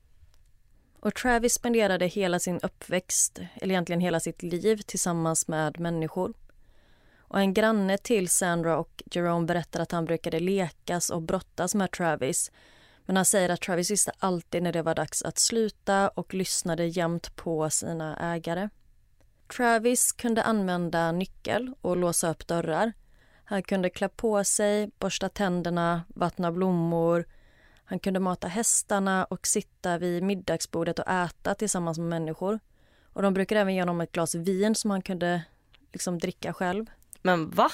[1.03, 6.33] Och Travis spenderade hela sin uppväxt, eller egentligen hela sitt liv, tillsammans med människor.
[7.17, 11.91] Och en granne till Sandra och Jerome berättar att han brukade lekas och brottas med
[11.91, 12.51] Travis.
[13.05, 16.85] Men han säger att Travis visste alltid när det var dags att sluta och lyssnade
[16.85, 18.69] jämt på sina ägare.
[19.57, 22.93] Travis kunde använda nyckel och låsa upp dörrar.
[23.43, 27.25] Han kunde klä på sig, borsta tänderna, vattna blommor.
[27.85, 32.59] Han kunde mata hästarna och sitta vid middagsbordet och äta tillsammans med människor.
[33.13, 35.43] Och De brukade även ge honom ett glas vin som han kunde
[35.91, 36.85] liksom dricka själv.
[37.21, 37.71] Men va?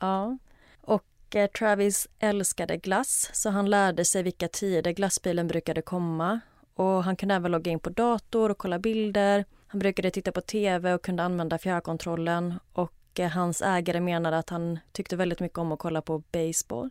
[0.00, 0.38] Ja.
[0.80, 6.40] Och eh, Travis älskade glass så han lärde sig vilka tider glassbilen brukade komma.
[6.74, 9.44] Och Han kunde även logga in på dator och kolla bilder.
[9.66, 12.54] Han brukade titta på tv och kunde använda fjärrkontrollen.
[12.72, 16.90] Och eh, Hans ägare menade att han tyckte väldigt mycket om att kolla på baseball.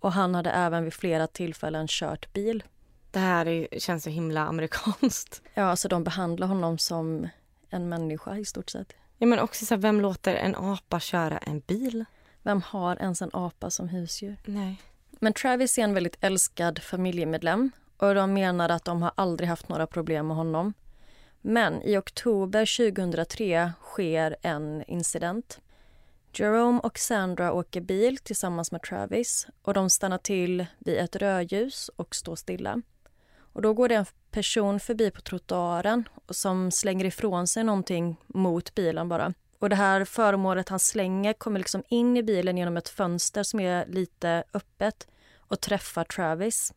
[0.00, 2.64] Och Han hade även vid flera tillfällen kört bil.
[3.10, 5.42] Det här är, känns så himla amerikanskt.
[5.54, 7.28] Ja, så de behandlar honom som
[7.70, 8.92] en människa i stort sett.
[9.18, 12.04] Ja, men också så här, vem låter en apa köra en bil?
[12.42, 14.36] Vem har ens en apa som husdjur?
[14.44, 14.82] Nej.
[15.10, 19.68] Men Travis är en väldigt älskad familjemedlem och de menar att de har aldrig haft
[19.68, 20.74] några problem med honom.
[21.40, 25.60] Men i oktober 2003 sker en incident.
[26.32, 31.90] Jerome och Sandra åker bil tillsammans med Travis och de stannar till vid ett rödljus
[31.96, 32.82] och står stilla.
[33.52, 38.74] Och då går det en person förbi på trottoaren som slänger ifrån sig någonting mot
[38.74, 39.34] bilen bara.
[39.58, 43.60] Och det här föremålet han slänger kommer liksom in i bilen genom ett fönster som
[43.60, 45.06] är lite öppet
[45.38, 46.74] och träffar Travis.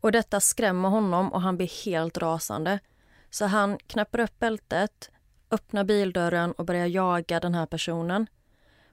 [0.00, 2.78] Och detta skrämmer honom och han blir helt rasande.
[3.30, 5.10] Så han knäpper upp bältet,
[5.50, 8.26] öppnar bildörren och börjar jaga den här personen.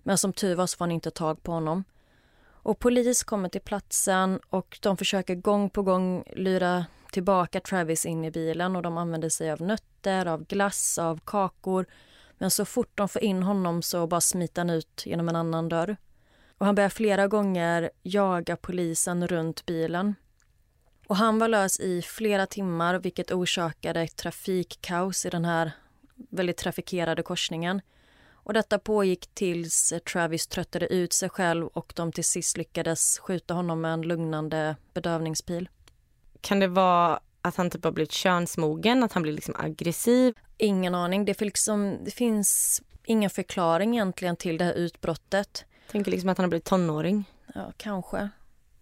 [0.03, 1.83] Men som tur var så får han inte tag på honom.
[2.63, 8.25] Och polis kommer till platsen och de försöker gång på gång lura tillbaka Travis in
[8.25, 11.85] i bilen och de använder sig av nötter, av glass, av kakor.
[12.37, 15.69] Men så fort de får in honom så bara smiter han ut genom en annan
[15.69, 15.97] dörr.
[16.57, 20.15] Och han börjar flera gånger jaga polisen runt bilen.
[21.07, 25.71] Och han var lös i flera timmar vilket orsakade trafikkaos i den här
[26.15, 27.81] väldigt trafikerade korsningen.
[28.43, 33.53] Och detta pågick tills Travis tröttade ut sig själv och de till sist lyckades skjuta
[33.53, 35.69] honom med en lugnande bedövningspil.
[36.41, 40.33] Kan det vara att han typ har blivit könsmogen, att han blir liksom aggressiv?
[40.57, 41.25] Ingen aning.
[41.25, 45.65] Det, liksom, det finns ingen förklaring egentligen till det här utbrottet.
[45.85, 47.23] Jag tänker liksom att han har blivit tonåring.
[47.55, 48.29] Ja, kanske.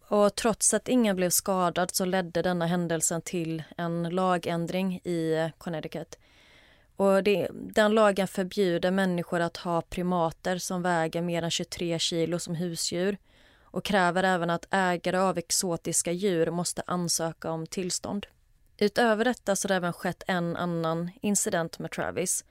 [0.08, 6.18] Och trots att ingen blev skadad så ledde denna händelsen till en lagändring i Connecticut.
[7.00, 12.40] Och det, den lagen förbjuder människor att ha primater som väger mer än 23 kilo
[12.40, 13.18] som husdjur
[13.64, 18.28] och kräver även att ägare av exotiska djur måste ansöka om tillstånd.
[18.78, 22.46] Utöver detta så har det även skett en annan incident med Travis.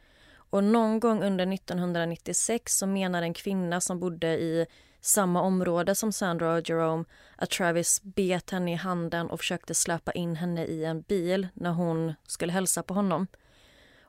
[0.51, 4.67] Och någon gång under 1996 så menar en kvinna som bodde i
[5.01, 7.05] samma område som Sandra och Jerome
[7.37, 11.71] att Travis bet henne i handen och försökte släpa in henne i en bil när
[11.71, 13.27] hon skulle hälsa på honom.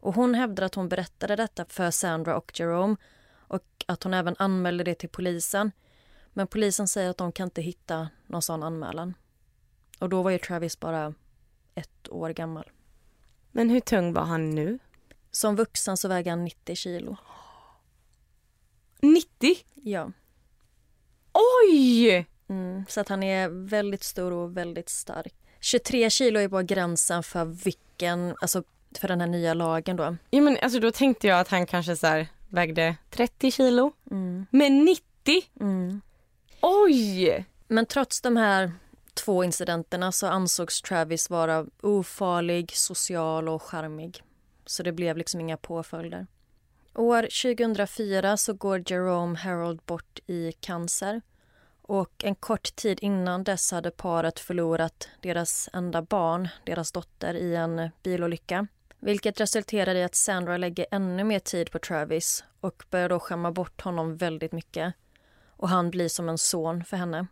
[0.01, 2.95] Och hon hävdar att hon berättade detta för Sandra och Jerome
[3.31, 5.71] och att hon även anmälde det till polisen.
[6.33, 9.13] Men polisen säger att de kan inte hitta någon sån anmälan.
[9.99, 11.13] Och då var ju Travis bara
[11.75, 12.71] ett år gammal.
[13.51, 14.79] Men hur tung var han nu?
[15.31, 17.17] Som vuxen så väger han 90 kilo.
[19.01, 19.55] 90?
[19.73, 20.11] Ja.
[21.33, 22.27] Oj!
[22.47, 25.33] Mm, så att han är väldigt stor och väldigt stark.
[25.59, 28.63] 23 kilo är bara gränsen för vilken, alltså
[28.97, 30.15] för den här nya lagen då.
[30.29, 33.91] Ja, men alltså då tänkte jag att han kanske så här, vägde 30 kilo.
[34.11, 34.45] Mm.
[34.49, 35.03] Men 90?
[35.59, 36.01] Mm.
[36.61, 37.45] Oj!
[37.67, 38.71] Men trots de här
[39.13, 44.23] två incidenterna så ansågs Travis vara ofarlig, social och charmig.
[44.65, 46.27] Så det blev liksom inga påföljder.
[46.95, 51.21] År 2004 så går Jerome Harold bort i cancer.
[51.81, 57.55] Och en kort tid innan dess hade paret förlorat deras enda barn, deras dotter, i
[57.55, 58.67] en bilolycka.
[58.99, 63.51] Vilket resulterar i att Sandra lägger ännu mer tid på Travis och börjar då skämma
[63.51, 64.93] bort honom väldigt mycket.
[65.47, 67.27] Och han blir som en son för henne.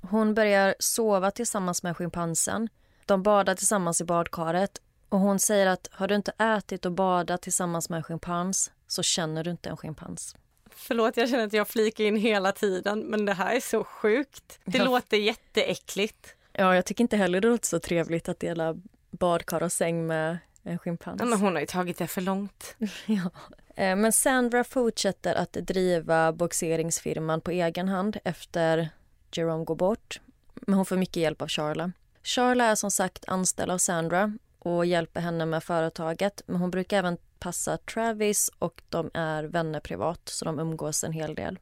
[0.00, 2.68] Hon börjar sova tillsammans med schimpansen.
[3.06, 7.42] De badar tillsammans i badkaret och hon säger att har du inte ätit och badat
[7.42, 10.36] tillsammans med en schimpans så känner du inte en schimpans.
[10.70, 14.58] Förlåt, jag känner att jag flikar in hela tiden, men det här är så sjukt.
[14.64, 14.84] Det Ja.
[14.84, 16.34] låter jätteäckligt.
[16.52, 18.76] Ja, jag tycker inte heller det låter så trevligt att dela
[19.10, 21.20] badkar och säng med en schimpans.
[21.20, 22.76] Ja, men hon har ju tagit det för långt.
[23.06, 23.30] Ja.
[23.76, 28.88] Eh, Men Sandra fortsätter att driva boxeringsfirman på egen hand efter
[29.32, 30.20] Jerome går bort.
[30.54, 31.92] Men hon får mycket hjälp av Charla.
[32.22, 36.42] Charla är som sagt anställd av Sandra och hjälper henne med företaget.
[36.46, 41.12] Men hon brukar även passa Travis och de är vänner privat så de umgås en
[41.12, 41.58] hel del.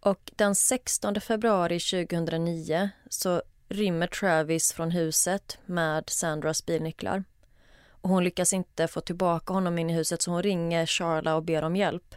[0.00, 7.24] Och den 16 februari 2009 så rymmer Travis från huset med Sandras bilnycklar.
[8.00, 11.42] Och hon lyckas inte få tillbaka honom in i huset så hon ringer Charla och
[11.42, 12.14] ber om hjälp.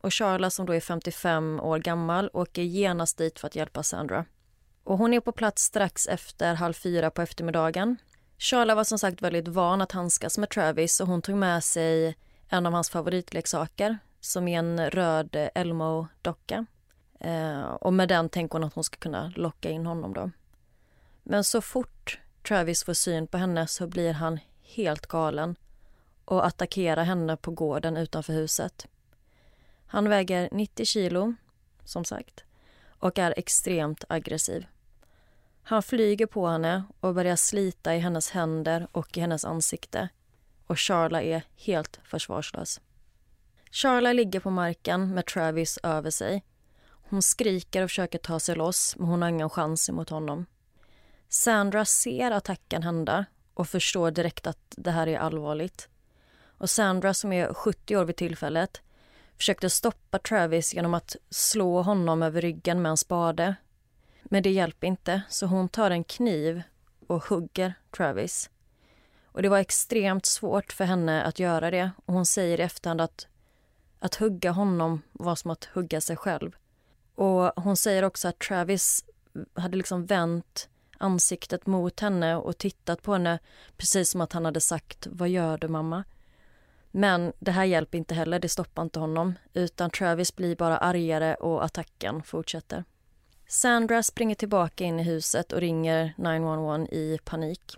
[0.00, 4.24] Och Charla som då är 55 år gammal åker genast dit för att hjälpa Sandra.
[4.84, 7.96] Och hon är på plats strax efter halv fyra på eftermiddagen.
[8.38, 12.16] Charla var som sagt väldigt van att handskas med Travis och hon tog med sig
[12.48, 16.66] en av hans favoritleksaker som är en röd Elmo-docka.
[17.20, 20.30] Eh, och med den tänker hon att hon ska kunna locka in honom då.
[21.22, 24.38] Men så fort Travis får syn på henne så blir han
[24.74, 25.56] helt galen
[26.24, 28.86] och attackerar henne på gården utanför huset.
[29.86, 31.34] Han väger 90 kilo,
[31.84, 32.44] som sagt,
[32.88, 34.66] och är extremt aggressiv.
[35.62, 40.08] Han flyger på henne och börjar slita i hennes händer och i hennes ansikte.
[40.66, 42.80] Och Charla är helt försvarslös.
[43.70, 46.44] Charla ligger på marken med Travis över sig.
[46.90, 50.46] Hon skriker och försöker ta sig loss, men hon har ingen chans emot honom.
[51.28, 53.24] Sandra ser attacken hända
[53.60, 55.88] och förstår direkt att det här är allvarligt.
[56.58, 58.82] Och Sandra, som är 70 år vid tillfället,
[59.36, 63.54] försökte stoppa Travis genom att slå honom över ryggen med en spade.
[64.22, 66.62] Men det hjälper inte, så hon tar en kniv
[67.06, 68.50] och hugger Travis.
[69.24, 73.00] Och Det var extremt svårt för henne att göra det och hon säger i efterhand
[73.00, 73.26] att
[73.98, 76.56] att hugga honom var som att hugga sig själv.
[77.14, 79.04] Och Hon säger också att Travis
[79.54, 80.68] hade liksom vänt
[81.00, 83.38] ansiktet mot henne och tittat på henne
[83.76, 86.04] precis som att han hade sagt Vad gör du mamma?
[86.90, 91.34] Men det här hjälper inte heller, det stoppar inte honom utan Travis blir bara argare
[91.34, 92.84] och attacken fortsätter.
[93.46, 97.76] Sandra springer tillbaka in i huset och ringer 911 i panik.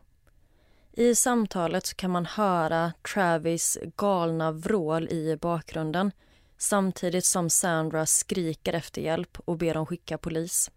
[0.93, 6.13] I samtalet kan man höra Travis galna vrål i bakgrunden
[6.59, 10.71] samtidigt som Sandra skriker efter hjälp och ber dem skicka polis.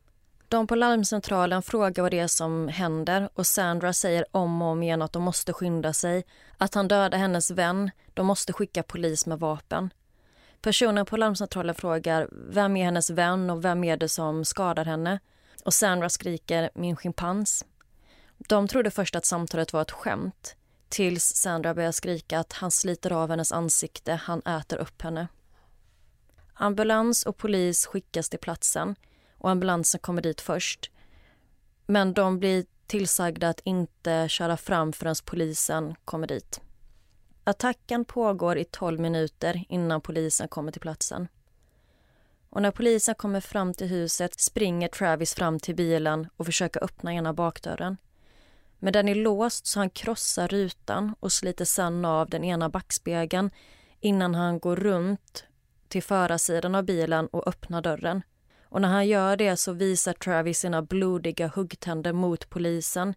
[0.55, 4.83] De på larmcentralen frågar vad det är som händer och Sandra säger om och om
[4.83, 6.25] igen att de måste skynda sig,
[6.57, 9.93] att han dödade hennes vän, de måste skicka polis med vapen.
[10.61, 15.19] Personen på larmcentralen frågar vem är hennes vän och vem är det som skadar henne?
[15.63, 17.65] Och Sandra skriker min schimpans.
[18.37, 20.55] De trodde först att samtalet var ett skämt
[20.89, 25.27] tills Sandra börjar skrika att han sliter av hennes ansikte, han äter upp henne.
[26.53, 28.95] Ambulans och polis skickas till platsen
[29.45, 30.91] och ambulansen kommer dit först.
[31.85, 36.61] Men de blir tillsagda att inte köra fram förrän polisen kommer dit.
[37.43, 41.27] Attacken pågår i 12 minuter innan polisen kommer till platsen.
[42.49, 47.13] Och när polisen kommer fram till huset springer Travis fram till bilen och försöker öppna
[47.13, 47.97] ena bakdörren.
[48.79, 53.51] Men den är låst så han krossar rutan och sliter sen av den ena backspegeln
[53.99, 55.43] innan han går runt
[55.87, 58.21] till förarsidan av bilen och öppnar dörren.
[58.75, 63.13] Och när han gör det så visar Travis sina blodiga huggtänder mot polisen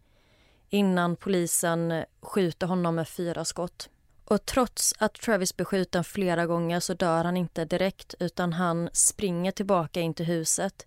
[0.69, 3.89] innan polisen skjuter honom med fyra skott.
[4.25, 8.91] Och trots att Travis blir skjuten flera gånger så dör han inte direkt utan han
[8.93, 10.87] springer tillbaka in till huset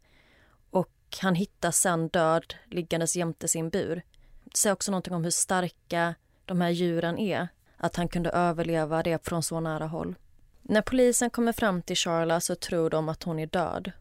[0.70, 4.02] och han hittas sen död liggandes jämte sin bur.
[4.44, 6.16] Det säger också någonting om hur starka
[6.46, 7.48] de här djuren är,
[7.78, 10.16] att han kunde överleva det från så nära håll.
[10.62, 13.92] När polisen kommer fram till Charla så tror de att hon är död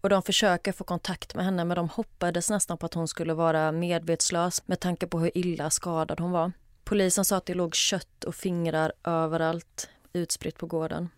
[0.00, 3.34] och de försöker få kontakt med henne men de hoppades nästan på att hon skulle
[3.34, 6.52] vara medvetslös med tanke på hur illa skadad hon var.
[6.84, 11.08] Polisen sa att det låg kött och fingrar överallt utspritt på gården.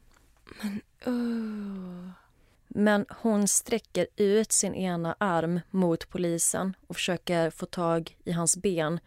[0.62, 0.80] Men,
[1.14, 2.10] uh.
[2.68, 8.56] Men hon sträcker ut sin ena arm mot polisen och försöker få tag i hans
[8.56, 9.00] ben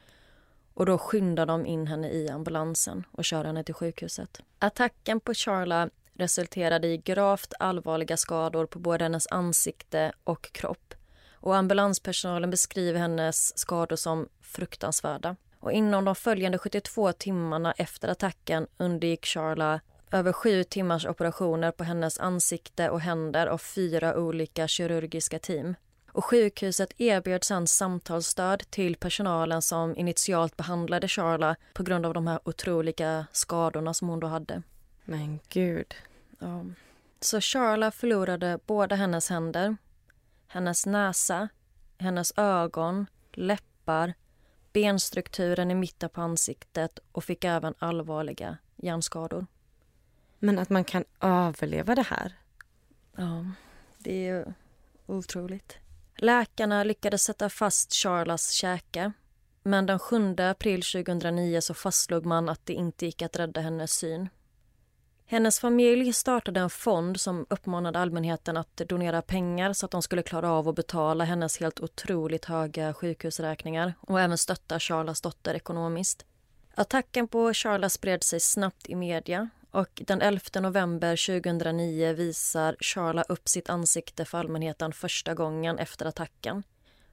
[0.74, 4.42] och då skyndar de in henne i ambulansen och kör henne till sjukhuset.
[4.60, 10.94] Attacken på Charla resulterade i gravt allvarliga skador på både hennes ansikte och kropp.
[11.34, 15.36] Och ambulanspersonalen beskriver hennes skador som fruktansvärda.
[15.60, 19.80] Och inom de följande 72 timmarna efter attacken undergick Charla
[20.12, 25.76] över sju timmars operationer på hennes ansikte och händer av fyra olika kirurgiska team.
[26.12, 32.28] Och sjukhuset erbjöd sedan samtalsstöd till personalen som initialt behandlade Charla på grund av de
[32.28, 34.62] här otroliga skadorna som hon då hade.
[35.06, 35.96] Men gud.
[36.40, 36.66] Ja.
[37.20, 39.78] Så Charla förlorade båda hennes händer,
[40.48, 41.50] hennes näsa,
[41.98, 44.14] hennes ögon, läppar,
[44.74, 49.46] benstrukturen i mitten på ansiktet och fick även allvarliga hjärnskador.
[50.40, 52.38] Men att man kan överleva det här?
[53.16, 53.46] Ja,
[53.98, 54.54] det är
[55.06, 55.78] otroligt.
[56.16, 59.12] Läkarna lyckades sätta fast Charlas käke
[59.64, 63.92] men den 7 april 2009 så fastslog man att det inte gick att rädda hennes
[63.92, 64.30] syn.
[65.34, 70.24] Hennes familj startade en fond som uppmanade allmänheten att donera pengar så att de skulle
[70.24, 76.26] klara av att betala hennes helt otroligt höga sjukhusräkningar och även stötta Charlas dotter ekonomiskt.
[76.76, 83.24] Attacken på Charla spred sig snabbt i media och den 11 november 2009 visar Charla
[83.30, 86.64] upp sitt ansikte för allmänheten första gången efter attacken.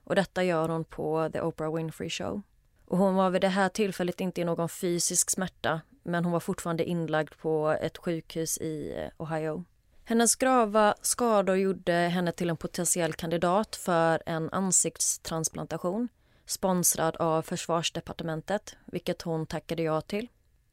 [0.03, 2.41] Och detta gör hon på The Oprah Winfrey Show.
[2.85, 6.39] Och hon var vid det här tillfället inte i någon fysisk smärta men hon var
[6.39, 9.63] fortfarande inlagd på ett sjukhus i eh, Ohio.
[10.03, 16.09] Hennes grava skador gjorde henne till en potentiell kandidat för en ansiktstransplantation
[16.45, 20.27] sponsrad av försvarsdepartementet, vilket hon tackade ja till.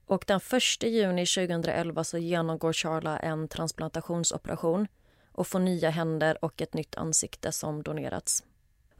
[0.06, 4.88] Och den 1 juni 2011 så genomgår Charla en transplantationsoperation
[5.32, 8.44] och får nya händer och ett nytt ansikte som donerats.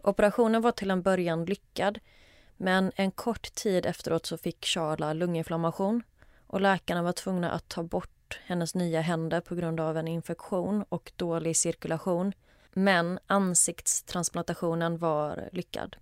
[0.02, 1.98] Operationen var till en början lyckad
[2.56, 6.02] men en kort tid efteråt så fick Charla lunginflammation
[6.48, 10.84] och läkarna var tvungna att ta bort hennes nya händer på grund av en infektion
[10.88, 12.32] och dålig cirkulation.
[12.72, 15.96] Men ansiktstransplantationen var lyckad.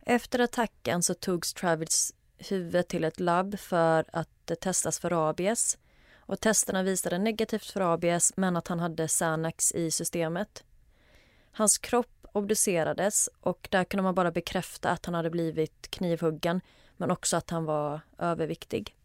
[0.00, 5.78] Efter attacken så togs Travis huvud till ett labb för att testas för rabies.
[6.16, 10.64] Och testerna visade negativt för rabies men att han hade Xanax i systemet.
[11.52, 16.60] Hans kropp obducerades och där kunde man bara bekräfta att han hade blivit knivhuggen
[16.96, 18.97] men också att han var överviktig.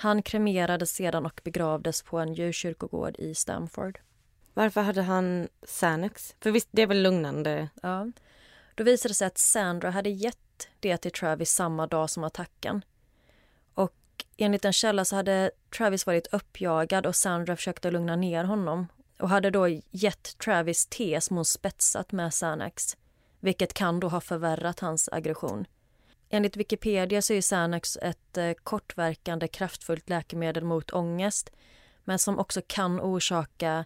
[0.00, 3.98] Han kremerades sedan och begravdes på en djurkyrkogård i Stamford.
[4.54, 6.34] Varför hade han Xanax?
[6.40, 7.68] För visst, det är väl lugnande?
[7.82, 8.10] Ja.
[8.74, 12.84] Då visade det sig att Sandra hade gett det till Travis samma dag som attacken.
[13.74, 18.86] Och enligt en källa så hade Travis varit uppjagad och Sandra försökte lugna ner honom
[19.18, 22.96] och hade då gett Travis te som hon spetsat med Xanax
[23.40, 25.66] vilket kan då ha förvärrat hans aggression.
[26.30, 31.50] Enligt Wikipedia så är Xanax ett eh, kortverkande kraftfullt läkemedel mot ångest
[32.04, 33.84] men som också kan orsaka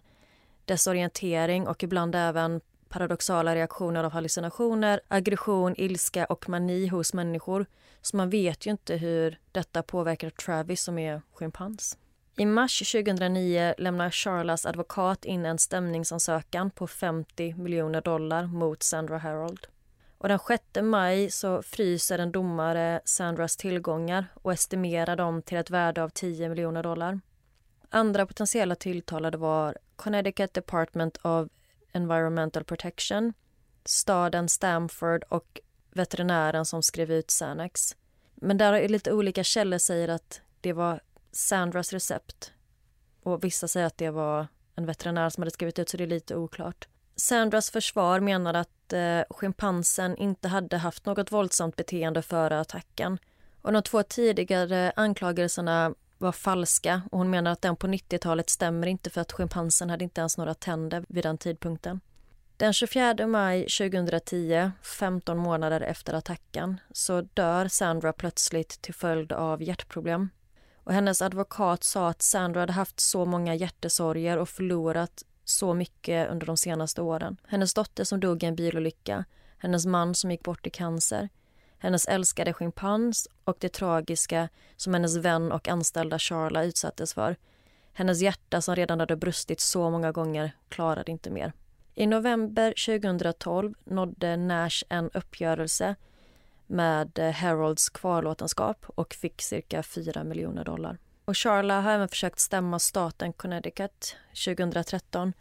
[0.65, 7.65] desorientering och ibland även paradoxala reaktioner av hallucinationer, aggression, ilska och mani hos människor.
[8.01, 11.97] Så man vet ju inte hur detta påverkar Travis som är schimpans.
[12.37, 19.17] I mars 2009 lämnar Charlas advokat in en stämningsansökan på 50 miljoner dollar mot Sandra
[19.17, 19.67] Harold.
[20.23, 25.69] Och den 6 maj så fryser en domare Sandras tillgångar och estimerar dem till ett
[25.69, 27.19] värde av 10 miljoner dollar.
[27.89, 31.49] Andra potentiella tilltalade var Connecticut Department of
[31.91, 33.33] Environmental Protection,
[33.85, 35.59] staden Stamford och
[35.91, 37.95] veterinären som skrev ut Xanax.
[38.35, 41.01] Men där är lite olika källor säger att det var
[41.31, 42.53] Sandras recept
[43.23, 46.07] och vissa säger att det var en veterinär som hade skrivit ut så det är
[46.07, 46.87] lite oklart.
[47.15, 53.17] Sandras försvar menar att eh, schimpansen inte hade haft något våldsamt beteende före attacken.
[53.61, 58.87] Och de två tidigare anklagelserna var falska och hon menar att den på 90-talet stämmer
[58.87, 61.99] inte för att schimpansen hade inte ens några tänder vid den tidpunkten.
[62.57, 69.63] Den 24 maj 2010, 15 månader efter attacken, så dör Sandra plötsligt till följd av
[69.63, 70.29] hjärtproblem.
[70.83, 76.29] Och hennes advokat sa att Sandra hade haft så många hjärtesorger och förlorat så mycket
[76.29, 77.37] under de senaste åren.
[77.47, 79.25] Hennes dotter som dog i en bilolycka,
[79.57, 81.29] hennes man som gick bort i cancer
[81.83, 87.35] hennes älskade schimpans och det tragiska som hennes vän och anställda Charla utsattes för.
[87.93, 91.53] Hennes hjärta som redan hade brustit så många gånger klarade inte mer.
[91.95, 95.95] I november 2012 nådde Nash en uppgörelse
[96.67, 100.97] med Harolds kvarlåtenskap och fick cirka 4 miljoner dollar.
[101.25, 104.15] Och Charla har även försökt stämma staten Connecticut
[104.45, 105.33] 2013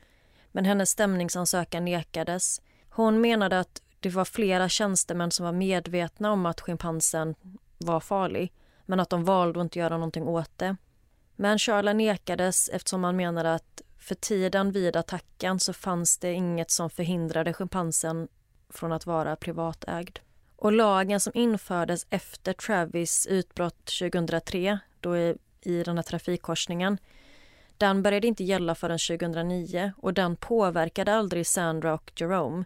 [0.53, 2.61] men hennes stämningsansökan nekades.
[2.91, 7.35] Hon menade att det var flera tjänstemän som var medvetna om att schimpansen
[7.79, 8.53] var farlig
[8.87, 10.77] men att de valde att inte göra någonting åt det.
[11.37, 16.71] Men Charla nekades eftersom man menade att för tiden vid attacken så fanns det inget
[16.71, 18.29] som förhindrade schimpansen
[18.71, 20.19] från att vara privatägd.
[20.57, 25.35] Och lagen som infördes efter Travis utbrott 2003, då
[25.67, 26.99] i, den här trafikkorsningen,
[27.79, 32.65] den började inte gälla förrän 2009 och den påverkade aldrig Sandra och Jerome.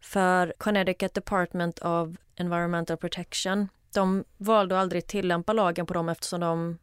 [0.00, 6.40] För Connecticut Department of Environmental Protection de valde att aldrig tillämpa lagen på dem eftersom
[6.40, 6.78] de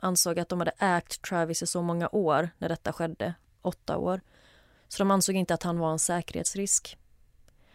[0.00, 4.20] ansåg att de hade ägt Travis i så många år när detta skedde, åtta år.
[4.88, 6.98] Så de ansåg inte att han var en säkerhetsrisk.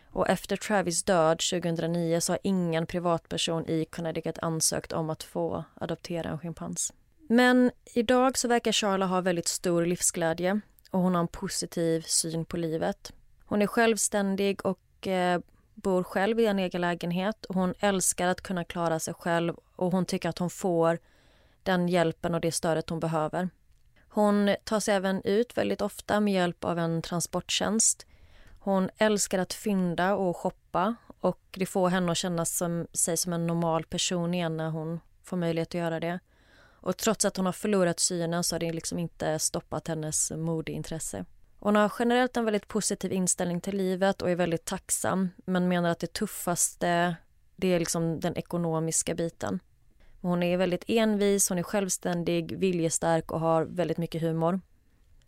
[0.05, 5.63] Och efter Travis död 2009 så har ingen privatperson i Connecticut ansökt om att få
[5.75, 6.93] adoptera en schimpans.
[7.33, 10.59] Men idag så verkar Charla ha väldigt stor livsglädje
[10.91, 13.13] och hon har en positiv syn på livet.
[13.45, 15.41] Hon är självständig och eh,
[15.73, 17.45] bor själv i en egen lägenhet.
[17.49, 20.99] Hon älskar att kunna klara sig själv och hon tycker att hon får
[21.63, 23.49] den hjälpen och det stödet hon behöver.
[24.09, 28.05] Hon tar sig även ut väldigt ofta med hjälp av en transporttjänst.
[28.59, 33.33] Hon älskar att fynda och shoppa och det får henne att känna som, sig som
[33.33, 36.19] en normal person igen när hon får möjlighet att göra det.
[36.83, 41.25] Och trots att hon har förlorat synen så har det liksom inte stoppat hennes modeintresse.
[41.59, 45.89] Hon har generellt en väldigt positiv inställning till livet och är väldigt tacksam men menar
[45.89, 47.15] att det tuffaste
[47.55, 49.59] det är liksom den ekonomiska biten.
[50.21, 54.61] Hon är väldigt envis, hon är självständig, viljestark och har väldigt mycket humor.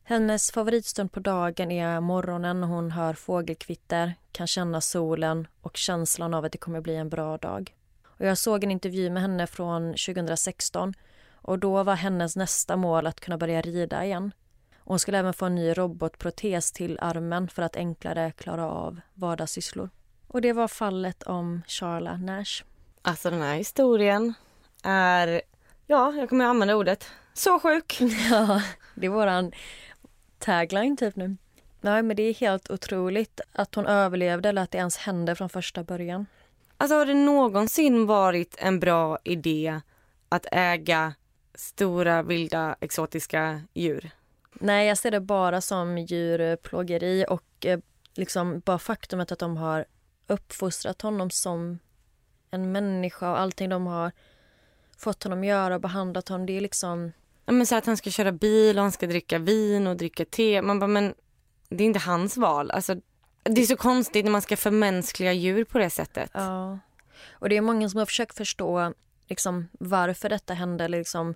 [0.03, 6.33] Hennes favoritstund på dagen är morgonen när hon hör fågelkvitter, kan känna solen och känslan
[6.33, 7.75] av att det kommer bli en bra dag.
[8.05, 10.93] Och jag såg en intervju med henne från 2016
[11.45, 14.31] och då var hennes nästa mål att kunna börja rida igen.
[14.79, 19.89] Hon skulle även få en ny robotprotes till armen för att enklare klara av vardagssysslor.
[20.27, 22.63] Och det var fallet om Charla Nash.
[23.01, 24.33] Alltså den här historien
[24.83, 25.41] är,
[25.87, 27.97] ja, jag kommer använda ordet, så sjuk.
[28.29, 28.61] Ja,
[28.95, 29.51] det är våran
[30.39, 31.37] tagline typ nu.
[31.81, 35.49] Nej, men det är helt otroligt att hon överlevde eller att det ens hände från
[35.49, 36.25] första början.
[36.77, 39.81] Alltså har det någonsin varit en bra idé
[40.29, 41.13] att äga
[41.57, 44.11] stora vilda exotiska djur?
[44.53, 47.79] Nej, jag ser det bara som djurplågeri och eh,
[48.13, 49.85] liksom bara faktumet att de har
[50.27, 51.79] uppfostrat honom som
[52.51, 54.11] en människa och allting de har
[54.97, 56.45] fått honom göra och behandlat honom.
[56.45, 57.11] Det är liksom...
[57.45, 60.25] Ja, men så att han ska köra bil och han ska dricka vin och dricka
[60.25, 60.61] te.
[60.61, 61.13] Man bara, men
[61.69, 62.71] det är inte hans val.
[62.71, 62.95] Alltså,
[63.43, 66.31] det är så konstigt när man ska förmänskliga djur på det sättet.
[66.33, 66.79] Ja.
[67.31, 68.93] Och det är många som har försökt förstå
[69.27, 70.83] liksom, varför detta hände.
[70.83, 71.35] Eller liksom,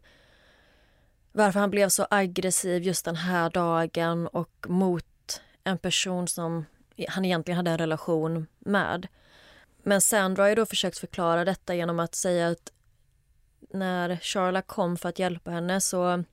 [1.32, 6.66] varför han blev så aggressiv just den här dagen och mot en person som
[7.08, 9.08] han egentligen hade en relation med.
[9.84, 12.72] Men Sandra har ju då försökt förklara detta genom att säga att
[13.74, 16.24] när Charla kom för att hjälpa henne så,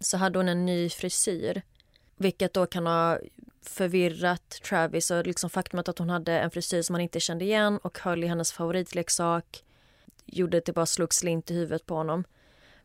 [0.00, 1.62] så hade hon en ny frisyr.
[2.16, 3.18] Vilket då kan ha
[3.62, 7.78] förvirrat Travis och liksom faktumet att hon hade en frisyr som han inte kände igen
[7.82, 9.64] och höll i hennes favoritleksak
[10.26, 12.24] gjorde att det bara slog slint i huvudet på honom.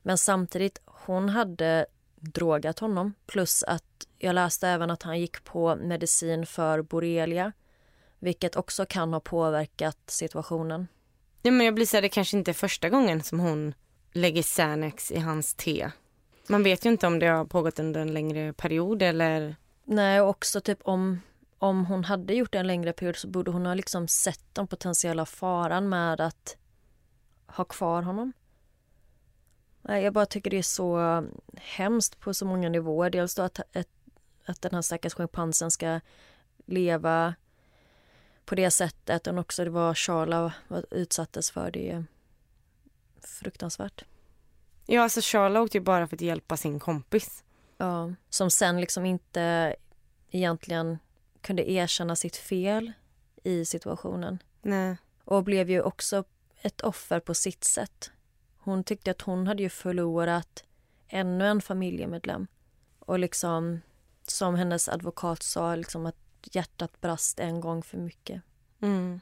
[0.01, 1.85] Men samtidigt, hon hade
[2.15, 7.51] drogat honom plus att jag läste även att han gick på medicin för borrelia
[8.19, 10.87] vilket också kan ha påverkat situationen.
[11.41, 13.73] Ja, men jag blir så här, det kanske inte är första gången som hon
[14.13, 15.91] lägger Xanax i hans te.
[16.47, 19.55] Man vet ju inte om det har pågått under en längre period eller...
[19.85, 21.21] Nej, och också typ om,
[21.57, 24.67] om hon hade gjort det en längre period så borde hon ha liksom sett den
[24.67, 26.57] potentiella faran med att
[27.55, 28.33] ha kvar honom.
[29.81, 31.23] Jag bara tycker det är så
[31.55, 33.09] hemskt på så många nivåer.
[33.09, 33.87] Dels då att, att,
[34.45, 35.99] att den här stackars schimpansen ska
[36.65, 37.35] leva
[38.45, 40.53] på det sättet och också det var Charla
[40.91, 41.71] utsattes för.
[41.71, 42.05] Det är
[43.23, 44.05] fruktansvärt.
[44.85, 47.43] Ja, alltså Charla åkte ju bara för att hjälpa sin kompis.
[47.77, 49.75] Ja, som sen liksom inte
[50.29, 50.99] egentligen
[51.41, 52.91] kunde erkänna sitt fel
[53.43, 54.43] i situationen.
[54.61, 54.97] Nej.
[55.23, 56.23] Och blev ju också
[56.61, 58.11] ett offer på sitt sätt.
[58.57, 60.63] Hon tyckte att hon hade ju förlorat
[61.07, 62.47] ännu en familjemedlem.
[62.99, 63.81] Och liksom,
[64.27, 66.15] som hennes advokat sa, liksom att
[66.51, 68.41] hjärtat brast en gång för mycket.
[68.81, 69.19] Mm.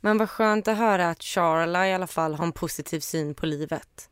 [0.00, 3.46] Men vad skönt att höra att Charla i alla fall har en positiv syn på
[3.46, 4.10] livet.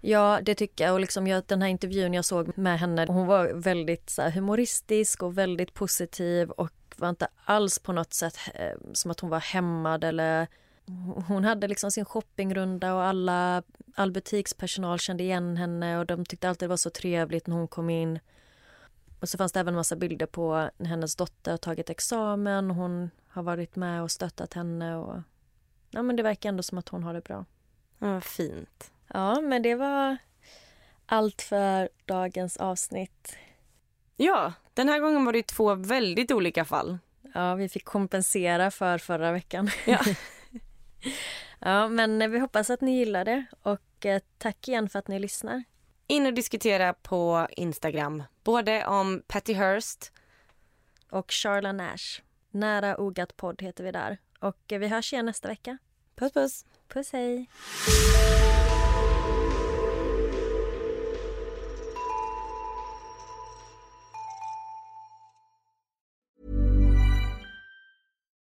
[0.00, 0.94] Ja, det tycker jag.
[0.94, 4.30] Och liksom jag, den här intervjun jag såg med henne, hon var väldigt så här,
[4.30, 9.30] humoristisk och väldigt positiv och var inte alls på något sätt eh, som att hon
[9.30, 10.48] var hämmad eller
[11.28, 13.62] hon hade liksom sin shoppingrunda och alla,
[13.94, 17.68] all butikspersonal kände igen henne och de tyckte alltid det var så trevligt när hon
[17.68, 18.18] kom in.
[19.20, 22.70] Och så fanns det även en massa bilder på när hennes dotter har tagit examen.
[22.70, 25.20] Hon har varit med och stöttat henne och
[25.90, 27.44] ja men det verkar ändå som att hon har det bra.
[27.98, 28.92] Ja, vad fint.
[29.08, 30.16] Ja, men det var
[31.06, 33.36] allt för dagens avsnitt.
[34.16, 36.98] Ja, den här gången var det två väldigt olika fall.
[37.34, 39.70] Ja, vi fick kompensera för förra veckan.
[39.86, 40.00] Ja.
[41.58, 45.18] ja, men vi hoppas att ni gillar det och eh, tack igen för att ni
[45.18, 45.64] lyssnar.
[46.06, 50.12] In och diskutera på Instagram, både om Patty Hearst
[51.10, 52.20] och Charla Nash.
[52.50, 54.18] Nära ogat podd heter vi där.
[54.40, 55.78] Och eh, vi hörs igen nästa vecka.
[56.16, 56.64] Puss puss.
[56.88, 57.48] Puss hej.